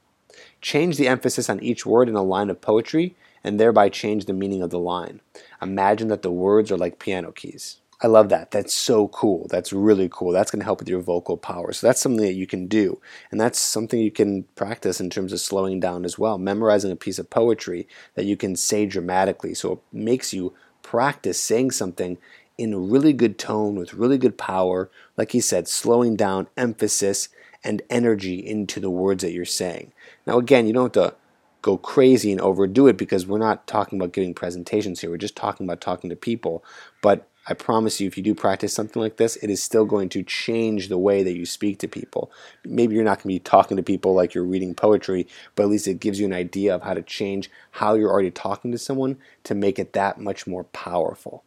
Change 0.61 0.97
the 0.97 1.09
emphasis 1.09 1.49
on 1.49 1.61
each 1.61 1.87
word 1.87 2.09
in 2.09 2.17
a 2.17 2.23
line 2.23 2.51
of 2.51 2.61
poetry 2.61 3.15
and 3.45 3.59
thereby 3.59 3.89
change 3.89 4.25
the 4.25 4.33
meaning 4.33 4.63
of 4.63 4.71
the 4.71 4.79
line. 4.79 5.21
Imagine 5.63 6.09
that 6.09 6.23
the 6.23 6.31
words 6.31 6.71
are 6.71 6.77
like 6.77 6.99
piano 6.99 7.33
keys. 7.33 7.79
I 8.01 8.07
love 8.07 8.29
that. 8.29 8.53
That's 8.53 8.73
so 8.73 9.09
cool. 9.09 9.49
That's 9.51 9.73
really 9.73 10.09
cool. 10.11 10.31
That's 10.31 10.53
going 10.53 10.61
to 10.61 10.65
help 10.65 10.79
with 10.79 10.89
your 10.89 11.01
vocal 11.01 11.37
power. 11.37 11.73
So 11.73 11.87
that's 11.87 12.01
something 12.01 12.25
that 12.25 12.35
you 12.35 12.47
can 12.47 12.69
do. 12.69 13.01
And 13.33 13.41
that's 13.41 13.59
something 13.59 13.99
you 13.99 14.13
can 14.13 14.45
practice 14.55 15.01
in 15.01 15.11
terms 15.11 15.33
of 15.33 15.41
slowing 15.41 15.81
down 15.81 16.05
as 16.05 16.17
well. 16.17 16.39
Memorizing 16.39 16.93
a 16.93 16.97
piece 16.97 17.19
of 17.19 17.29
poetry 17.29 17.89
that 18.15 18.25
you 18.25 18.37
can 18.37 18.55
say 18.55 18.87
dramatically. 18.87 19.53
So 19.53 19.73
it 19.73 19.79
makes 19.93 20.33
you 20.33 20.55
practice 20.83 21.41
saying 21.41 21.73
something 21.73 22.19
in 22.57 22.73
a 22.73 22.79
really 22.79 23.13
good 23.13 23.37
tone 23.37 23.75
with 23.75 23.95
really 23.95 24.19
good 24.19 24.39
power. 24.39 24.91
Like 25.17 25.33
he 25.33 25.41
said, 25.41 25.67
slowing 25.67 26.15
down 26.15 26.47
emphasis 26.57 27.31
and 27.65 27.83
energy 27.91 28.39
into 28.39 28.79
the 28.79 28.91
words 28.91 29.25
that 29.25 29.33
you're 29.33 29.45
saying. 29.45 29.93
Now, 30.25 30.39
again, 30.39 30.69
you 30.69 30.73
don't 30.73 30.95
have 30.95 31.11
to 31.11 31.17
go 31.63 31.77
crazy 31.77 32.31
and 32.31 32.41
overdo 32.41 32.87
it 32.87 32.97
because 32.97 33.27
we're 33.27 33.39
not 33.39 33.67
talking 33.67 33.99
about 33.99 34.13
giving 34.13 34.35
presentations 34.35 35.01
here. 35.01 35.11
We're 35.11 35.17
just 35.17 35.35
talking 35.35 35.67
about 35.67 35.81
talking 35.81 36.11
to 36.11 36.17
people. 36.17 36.65
But 37.03 37.28
I 37.49 37.55
promise 37.55 37.99
you, 38.01 38.07
if 38.07 38.17
you 38.19 38.23
do 38.23 38.35
practice 38.35 38.75
something 38.75 39.01
like 39.01 39.17
this, 39.17 39.37
it 39.37 39.49
is 39.49 39.63
still 39.63 39.87
going 39.87 40.11
to 40.11 40.23
change 40.23 40.89
the 40.89 40.99
way 40.99 41.23
that 41.23 41.37
you 41.37 41.47
speak 41.47 41.79
to 41.79 41.89
people. 41.89 42.31
Maybe 42.65 42.95
you're 42.95 43.05
not 43.05 43.19
going 43.19 43.23
to 43.23 43.29
be 43.29 43.39
talking 43.39 43.77
to 43.79 43.83
people 43.83 44.15
like 44.15 44.35
you're 44.35 44.45
reading 44.45 44.75
poetry, 44.75 45.27
but 45.55 45.63
at 45.63 45.71
least 45.71 45.89
it 45.89 46.01
gives 46.01 46.21
you 46.21 46.27
an 46.27 46.35
idea 46.35 46.75
of 46.75 46.83
how 46.83 46.93
to 46.93 47.03
change 47.03 47.51
how 47.73 47.95
you're 47.95 48.11
already 48.11 48.31
talking 48.31 48.71
to 48.73 48.79
someone 48.79 49.17
to 49.45 49.55
make 49.55 49.79
it 49.79 49.95
that 49.95 50.21
much 50.21 50.47
more 50.47 50.65
powerful. 50.65 51.43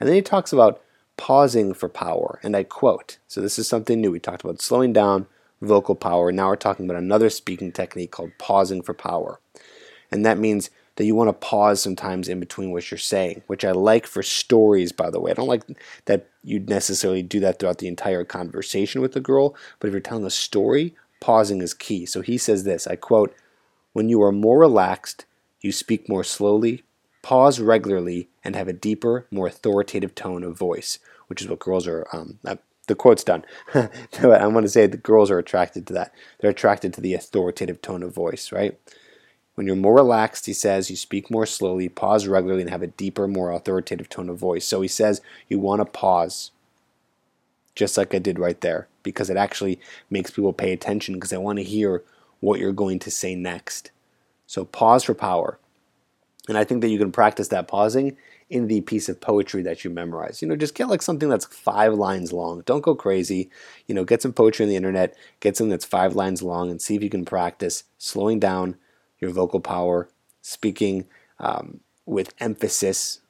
And 0.00 0.08
then 0.08 0.16
he 0.16 0.22
talks 0.22 0.52
about 0.52 0.82
pausing 1.18 1.74
for 1.74 1.88
power, 1.88 2.40
and 2.42 2.56
I 2.56 2.62
quote. 2.62 3.18
So 3.28 3.40
this 3.40 3.58
is 3.58 3.68
something 3.68 4.00
new. 4.00 4.10
We 4.10 4.20
talked 4.20 4.44
about 4.44 4.62
slowing 4.62 4.94
down, 4.94 5.26
vocal 5.60 5.94
power. 5.94 6.32
Now 6.32 6.48
we're 6.48 6.56
talking 6.56 6.86
about 6.86 6.98
another 6.98 7.28
speaking 7.28 7.72
technique 7.72 8.10
called 8.10 8.32
pausing 8.38 8.82
for 8.82 8.94
power. 8.94 9.38
And 10.10 10.24
that 10.26 10.38
means 10.38 10.70
that 10.96 11.04
you 11.04 11.14
want 11.14 11.28
to 11.28 11.46
pause 11.46 11.82
sometimes 11.82 12.28
in 12.28 12.40
between 12.40 12.70
what 12.70 12.90
you're 12.90 12.98
saying, 12.98 13.42
which 13.46 13.64
I 13.64 13.72
like 13.72 14.06
for 14.06 14.22
stories, 14.22 14.92
by 14.92 15.10
the 15.10 15.20
way. 15.20 15.30
I 15.30 15.34
don't 15.34 15.48
like 15.48 15.62
that 16.04 16.28
you'd 16.42 16.68
necessarily 16.68 17.22
do 17.22 17.40
that 17.40 17.58
throughout 17.58 17.78
the 17.78 17.88
entire 17.88 18.24
conversation 18.24 19.00
with 19.00 19.12
the 19.12 19.20
girl, 19.20 19.56
but 19.78 19.88
if 19.88 19.92
you're 19.92 20.00
telling 20.00 20.26
a 20.26 20.30
story, 20.30 20.94
pausing 21.20 21.62
is 21.62 21.72
key. 21.72 22.04
So 22.04 22.20
he 22.20 22.36
says 22.36 22.64
this 22.64 22.86
I 22.86 22.96
quote, 22.96 23.34
When 23.92 24.08
you 24.08 24.22
are 24.22 24.32
more 24.32 24.58
relaxed, 24.58 25.24
you 25.60 25.72
speak 25.72 26.08
more 26.08 26.24
slowly, 26.24 26.82
pause 27.22 27.60
regularly, 27.60 28.28
and 28.44 28.56
have 28.56 28.68
a 28.68 28.72
deeper, 28.72 29.26
more 29.30 29.46
authoritative 29.46 30.14
tone 30.14 30.42
of 30.42 30.58
voice, 30.58 30.98
which 31.28 31.40
is 31.40 31.48
what 31.48 31.60
girls 31.60 31.86
are. 31.86 32.06
Um, 32.12 32.38
uh, 32.44 32.56
the 32.88 32.94
quote's 32.96 33.24
done. 33.24 33.44
I 33.74 34.46
want 34.48 34.64
to 34.64 34.68
say 34.68 34.86
the 34.86 34.96
girls 34.96 35.30
are 35.30 35.38
attracted 35.38 35.86
to 35.86 35.92
that. 35.94 36.12
They're 36.40 36.50
attracted 36.50 36.92
to 36.94 37.00
the 37.00 37.14
authoritative 37.14 37.80
tone 37.80 38.02
of 38.02 38.12
voice, 38.12 38.50
right? 38.50 38.78
When 39.62 39.68
you're 39.68 39.76
more 39.76 39.94
relaxed, 39.94 40.46
he 40.46 40.52
says, 40.54 40.90
you 40.90 40.96
speak 40.96 41.30
more 41.30 41.46
slowly, 41.46 41.88
pause 41.88 42.26
regularly, 42.26 42.62
and 42.62 42.70
have 42.70 42.82
a 42.82 42.88
deeper, 42.88 43.28
more 43.28 43.52
authoritative 43.52 44.08
tone 44.08 44.28
of 44.28 44.36
voice. 44.36 44.66
So 44.66 44.80
he 44.80 44.88
says 44.88 45.20
you 45.48 45.60
want 45.60 45.78
to 45.78 45.84
pause, 45.84 46.50
just 47.76 47.96
like 47.96 48.12
I 48.12 48.18
did 48.18 48.40
right 48.40 48.60
there, 48.60 48.88
because 49.04 49.30
it 49.30 49.36
actually 49.36 49.78
makes 50.10 50.32
people 50.32 50.52
pay 50.52 50.72
attention 50.72 51.14
because 51.14 51.30
they 51.30 51.36
want 51.36 51.60
to 51.60 51.64
hear 51.64 52.02
what 52.40 52.58
you're 52.58 52.72
going 52.72 52.98
to 52.98 53.10
say 53.12 53.36
next. 53.36 53.92
So 54.48 54.64
pause 54.64 55.04
for 55.04 55.14
power. 55.14 55.60
And 56.48 56.58
I 56.58 56.64
think 56.64 56.80
that 56.80 56.90
you 56.90 56.98
can 56.98 57.12
practice 57.12 57.46
that 57.46 57.68
pausing 57.68 58.16
in 58.50 58.66
the 58.66 58.80
piece 58.80 59.08
of 59.08 59.20
poetry 59.20 59.62
that 59.62 59.84
you 59.84 59.90
memorize. 59.90 60.42
You 60.42 60.48
know, 60.48 60.56
just 60.56 60.74
get 60.74 60.88
like 60.88 61.02
something 61.02 61.28
that's 61.28 61.46
five 61.46 61.94
lines 61.94 62.32
long. 62.32 62.62
Don't 62.66 62.82
go 62.82 62.96
crazy. 62.96 63.48
You 63.86 63.94
know, 63.94 64.02
get 64.02 64.22
some 64.22 64.32
poetry 64.32 64.64
on 64.64 64.70
the 64.70 64.76
internet, 64.76 65.16
get 65.38 65.56
something 65.56 65.70
that's 65.70 65.84
five 65.84 66.16
lines 66.16 66.42
long, 66.42 66.68
and 66.68 66.82
see 66.82 66.96
if 66.96 67.02
you 67.04 67.10
can 67.10 67.24
practice 67.24 67.84
slowing 67.96 68.40
down 68.40 68.74
your 69.22 69.30
vocal 69.30 69.60
power, 69.60 70.10
speaking 70.42 71.06
um, 71.38 71.80
with 72.04 72.34
emphasis, 72.40 73.20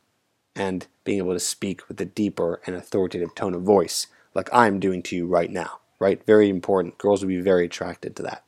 and 0.56 0.86
being 1.04 1.18
able 1.18 1.34
to 1.34 1.40
speak 1.40 1.86
with 1.88 2.00
a 2.00 2.04
deeper 2.04 2.60
and 2.66 2.74
authoritative 2.74 3.34
tone 3.34 3.54
of 3.54 3.62
voice, 3.62 4.08
like 4.34 4.48
I'm 4.52 4.80
doing 4.80 5.02
to 5.04 5.16
you 5.16 5.26
right 5.26 5.50
now. 5.50 5.78
Right? 6.00 6.24
Very 6.26 6.48
important. 6.48 6.98
Girls 6.98 7.22
will 7.22 7.28
be 7.28 7.40
very 7.40 7.66
attracted 7.66 8.16
to 8.16 8.22
that. 8.24 8.44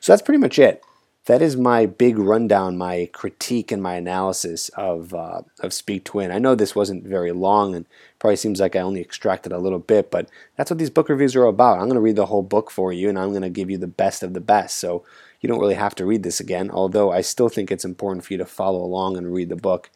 So 0.00 0.12
that's 0.12 0.22
pretty 0.22 0.38
much 0.38 0.58
it. 0.58 0.82
That 1.26 1.42
is 1.42 1.56
my 1.56 1.86
big 1.86 2.18
rundown, 2.18 2.78
my 2.78 3.10
critique 3.12 3.72
and 3.72 3.82
my 3.82 3.96
analysis 3.96 4.68
of 4.70 5.12
uh, 5.12 5.42
of 5.58 5.72
Speak 5.72 6.04
to 6.04 6.18
Win. 6.18 6.30
I 6.30 6.38
know 6.38 6.54
this 6.54 6.76
wasn't 6.76 7.04
very 7.04 7.32
long, 7.32 7.74
and 7.74 7.84
probably 8.20 8.36
seems 8.36 8.60
like 8.60 8.76
I 8.76 8.80
only 8.80 9.00
extracted 9.00 9.52
a 9.52 9.58
little 9.58 9.80
bit, 9.80 10.10
but 10.10 10.28
that's 10.56 10.70
what 10.70 10.78
these 10.78 10.90
book 10.90 11.08
reviews 11.08 11.34
are 11.34 11.44
about. 11.44 11.78
I'm 11.78 11.86
going 11.86 11.94
to 11.94 12.00
read 12.00 12.14
the 12.14 12.26
whole 12.26 12.42
book 12.42 12.70
for 12.70 12.92
you, 12.92 13.08
and 13.08 13.18
I'm 13.18 13.30
going 13.30 13.42
to 13.42 13.50
give 13.50 13.70
you 13.70 13.76
the 13.76 13.88
best 13.88 14.22
of 14.22 14.34
the 14.34 14.40
best. 14.40 14.78
So 14.78 15.04
you 15.40 15.48
don't 15.48 15.58
really 15.58 15.74
have 15.74 15.96
to 15.96 16.06
read 16.06 16.22
this 16.22 16.38
again, 16.38 16.70
although 16.70 17.10
I 17.10 17.22
still 17.22 17.48
think 17.48 17.72
it's 17.72 17.84
important 17.84 18.24
for 18.24 18.32
you 18.32 18.38
to 18.38 18.46
follow 18.46 18.82
along 18.82 19.16
and 19.16 19.34
read 19.34 19.48
the 19.48 19.56
book 19.56 19.90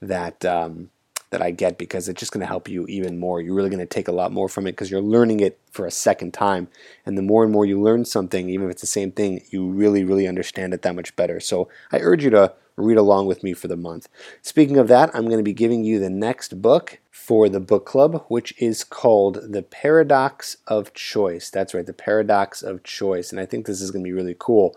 that 0.00 0.44
um, 0.44 0.90
that 1.30 1.42
I 1.42 1.50
get 1.50 1.78
because 1.78 2.08
it's 2.08 2.20
just 2.20 2.32
going 2.32 2.40
to 2.40 2.46
help 2.46 2.68
you 2.68 2.86
even 2.86 3.18
more. 3.18 3.40
You're 3.40 3.54
really 3.54 3.70
going 3.70 3.80
to 3.80 3.86
take 3.86 4.08
a 4.08 4.12
lot 4.12 4.32
more 4.32 4.48
from 4.48 4.66
it 4.66 4.72
because 4.72 4.90
you're 4.90 5.00
learning 5.00 5.40
it 5.40 5.58
for 5.70 5.86
a 5.86 5.90
second 5.90 6.32
time. 6.32 6.68
And 7.04 7.18
the 7.18 7.22
more 7.22 7.42
and 7.42 7.52
more 7.52 7.66
you 7.66 7.80
learn 7.80 8.04
something, 8.04 8.48
even 8.48 8.66
if 8.66 8.72
it's 8.72 8.80
the 8.80 8.86
same 8.86 9.12
thing, 9.12 9.42
you 9.50 9.66
really, 9.66 10.04
really 10.04 10.28
understand 10.28 10.72
it 10.72 10.82
that 10.82 10.94
much 10.94 11.16
better. 11.16 11.40
So 11.40 11.68
I 11.90 11.98
urge 11.98 12.24
you 12.24 12.30
to 12.30 12.54
read 12.76 12.98
along 12.98 13.26
with 13.26 13.42
me 13.42 13.54
for 13.54 13.68
the 13.68 13.76
month. 13.76 14.08
Speaking 14.42 14.76
of 14.76 14.88
that, 14.88 15.10
I'm 15.14 15.26
going 15.26 15.38
to 15.38 15.42
be 15.42 15.52
giving 15.52 15.82
you 15.82 15.98
the 15.98 16.10
next 16.10 16.60
book 16.60 16.98
for 17.10 17.48
the 17.48 17.60
book 17.60 17.86
club, 17.86 18.24
which 18.28 18.54
is 18.60 18.84
called 18.84 19.52
The 19.52 19.62
Paradox 19.62 20.58
of 20.66 20.92
Choice. 20.92 21.50
That's 21.50 21.74
right, 21.74 21.86
The 21.86 21.92
Paradox 21.92 22.62
of 22.62 22.84
Choice. 22.84 23.32
And 23.32 23.40
I 23.40 23.46
think 23.46 23.66
this 23.66 23.80
is 23.80 23.90
going 23.90 24.04
to 24.04 24.08
be 24.08 24.12
really 24.12 24.36
cool. 24.38 24.76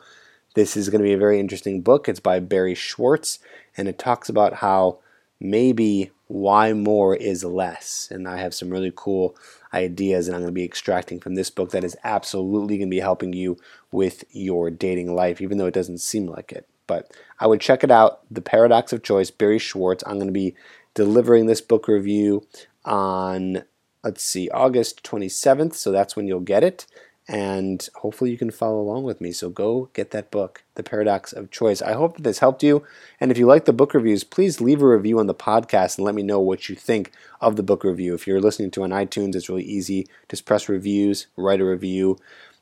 This 0.55 0.75
is 0.75 0.89
going 0.89 1.01
to 1.01 1.07
be 1.07 1.13
a 1.13 1.17
very 1.17 1.39
interesting 1.39 1.81
book. 1.81 2.09
It's 2.09 2.19
by 2.19 2.39
Barry 2.39 2.73
Schwartz, 2.73 3.39
and 3.77 3.87
it 3.87 3.99
talks 3.99 4.29
about 4.29 4.55
how 4.55 4.99
maybe 5.39 6.11
why 6.29 6.73
more 6.73 7.15
is 7.15 7.43
less. 7.43 8.07
And 8.11 8.27
I 8.27 8.37
have 8.37 8.53
some 8.53 8.69
really 8.69 8.93
cool 8.95 9.35
ideas 9.73 10.27
and 10.27 10.35
I'm 10.35 10.43
going 10.43 10.53
to 10.53 10.55
be 10.55 10.63
extracting 10.63 11.19
from 11.19 11.33
this 11.33 11.49
book 11.49 11.71
that 11.71 11.83
is 11.83 11.97
absolutely 12.03 12.77
going 12.77 12.87
to 12.87 12.95
be 12.95 13.01
helping 13.01 13.33
you 13.33 13.57
with 13.91 14.23
your 14.31 14.69
dating 14.69 15.13
life, 15.15 15.41
even 15.41 15.57
though 15.57 15.65
it 15.65 15.73
doesn't 15.73 15.97
seem 15.97 16.27
like 16.27 16.51
it. 16.51 16.67
But 16.85 17.11
I 17.39 17.47
would 17.47 17.59
check 17.59 17.83
it 17.83 17.89
out 17.89 18.21
The 18.31 18.41
Paradox 18.41 18.93
of 18.93 19.01
Choice, 19.01 19.31
Barry 19.31 19.57
Schwartz. 19.57 20.03
I'm 20.05 20.15
going 20.15 20.27
to 20.27 20.31
be 20.31 20.55
delivering 20.93 21.47
this 21.47 21.61
book 21.61 21.87
review 21.87 22.45
on, 22.85 23.63
let's 24.03 24.23
see, 24.23 24.49
August 24.51 25.03
27th, 25.03 25.73
so 25.73 25.91
that's 25.91 26.15
when 26.15 26.27
you'll 26.27 26.41
get 26.41 26.63
it 26.63 26.85
and 27.29 27.87
hopefully 27.97 28.31
you 28.31 28.39
can 28.39 28.49
follow 28.49 28.81
along 28.81 29.03
with 29.03 29.21
me. 29.21 29.31
So 29.31 29.49
go 29.49 29.91
get 29.93 30.09
that 30.09 30.31
book, 30.31 30.63
The 30.73 30.81
Paradox 30.81 31.31
of 31.31 31.51
Choice. 31.51 31.79
I 31.79 31.93
hope 31.93 32.15
that 32.15 32.23
this 32.23 32.39
helped 32.39 32.63
you. 32.63 32.83
And 33.19 33.29
if 33.29 33.37
you 33.37 33.45
like 33.45 33.65
the 33.65 33.71
book 33.71 33.93
reviews, 33.93 34.23
please 34.23 34.59
leave 34.59 34.81
a 34.81 34.87
review 34.87 35.19
on 35.19 35.27
the 35.27 35.35
podcast 35.35 35.99
and 35.99 36.05
let 36.05 36.15
me 36.15 36.23
know 36.23 36.39
what 36.39 36.69
you 36.69 36.75
think 36.75 37.11
of 37.39 37.55
the 37.55 37.61
book 37.61 37.83
review. 37.83 38.15
If 38.15 38.25
you're 38.25 38.41
listening 38.41 38.71
to 38.71 38.83
on 38.83 38.89
iTunes, 38.89 39.35
it's 39.35 39.47
really 39.47 39.63
easy. 39.63 40.07
Just 40.27 40.47
press 40.47 40.67
reviews, 40.67 41.27
write 41.37 41.61
a 41.61 41.65
review. 41.65 42.17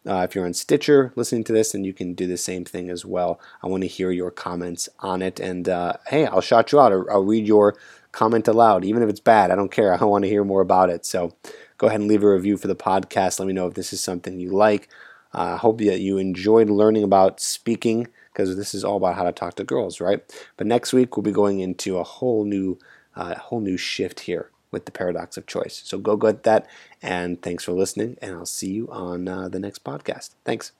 Uh, 0.05 0.25
if 0.27 0.35
you're 0.35 0.45
on 0.45 0.53
Stitcher 0.53 1.13
listening 1.15 1.45
to 1.45 1.53
this, 1.53 1.71
then 1.71 1.85
you 1.85 1.93
can 1.93 2.13
do 2.13 2.27
the 2.27 2.37
same 2.37 2.65
thing 2.65 2.89
as 2.89 3.05
well. 3.05 3.39
I 3.63 3.67
want 3.67 3.83
to 3.83 3.87
hear 3.87 4.11
your 4.11 4.31
comments 4.31 4.89
on 4.99 5.21
it. 5.21 5.39
And 5.39 5.69
uh, 5.69 5.93
hey, 6.07 6.25
I'll 6.25 6.41
shout 6.41 6.73
you 6.73 6.81
out. 6.81 6.91
I'll 6.91 7.23
read 7.23 7.47
your 7.47 7.77
comment 8.11 8.49
aloud, 8.49 8.83
even 8.83 9.01
if 9.01 9.07
it's 9.07 9.19
bad. 9.21 9.49
I 9.49 9.55
don't 9.55 9.71
care. 9.71 9.93
I 9.93 10.03
want 10.03 10.25
to 10.25 10.29
hear 10.29 10.43
more 10.43 10.61
about 10.61 10.89
it. 10.89 11.05
So 11.05 11.35
go 11.77 11.87
ahead 11.87 11.99
and 11.99 12.09
leave 12.09 12.23
a 12.23 12.31
review 12.31 12.57
for 12.57 12.67
the 12.67 12.75
podcast. 12.75 13.39
Let 13.39 13.47
me 13.47 13.53
know 13.53 13.67
if 13.67 13.73
this 13.73 13.93
is 13.93 14.01
something 14.01 14.39
you 14.39 14.49
like. 14.51 14.89
I 15.33 15.51
uh, 15.51 15.57
hope 15.57 15.79
that 15.79 15.99
you 15.99 16.17
enjoyed 16.17 16.69
learning 16.69 17.03
about 17.03 17.39
speaking 17.39 18.07
because 18.31 18.55
this 18.55 18.73
is 18.73 18.83
all 18.83 18.97
about 18.97 19.15
how 19.15 19.23
to 19.23 19.31
talk 19.31 19.55
to 19.55 19.63
girls, 19.63 19.99
right? 19.99 20.23
But 20.55 20.67
next 20.67 20.93
week 20.93 21.15
we'll 21.15 21.23
be 21.23 21.31
going 21.31 21.59
into 21.59 21.97
a 21.97 22.03
whole 22.03 22.45
new, 22.45 22.79
uh, 23.15 23.35
whole 23.35 23.59
new 23.59 23.77
shift 23.77 24.21
here 24.21 24.51
with 24.71 24.85
the 24.85 24.91
paradox 24.91 25.37
of 25.37 25.45
choice. 25.47 25.81
So 25.85 25.97
go 25.97 26.15
get 26.17 26.43
that, 26.43 26.67
and 27.01 27.41
thanks 27.41 27.63
for 27.63 27.71
listening, 27.71 28.17
and 28.21 28.35
I'll 28.35 28.45
see 28.45 28.71
you 28.71 28.89
on 28.89 29.27
uh, 29.27 29.49
the 29.49 29.59
next 29.59 29.83
podcast. 29.83 30.31
Thanks. 30.45 30.71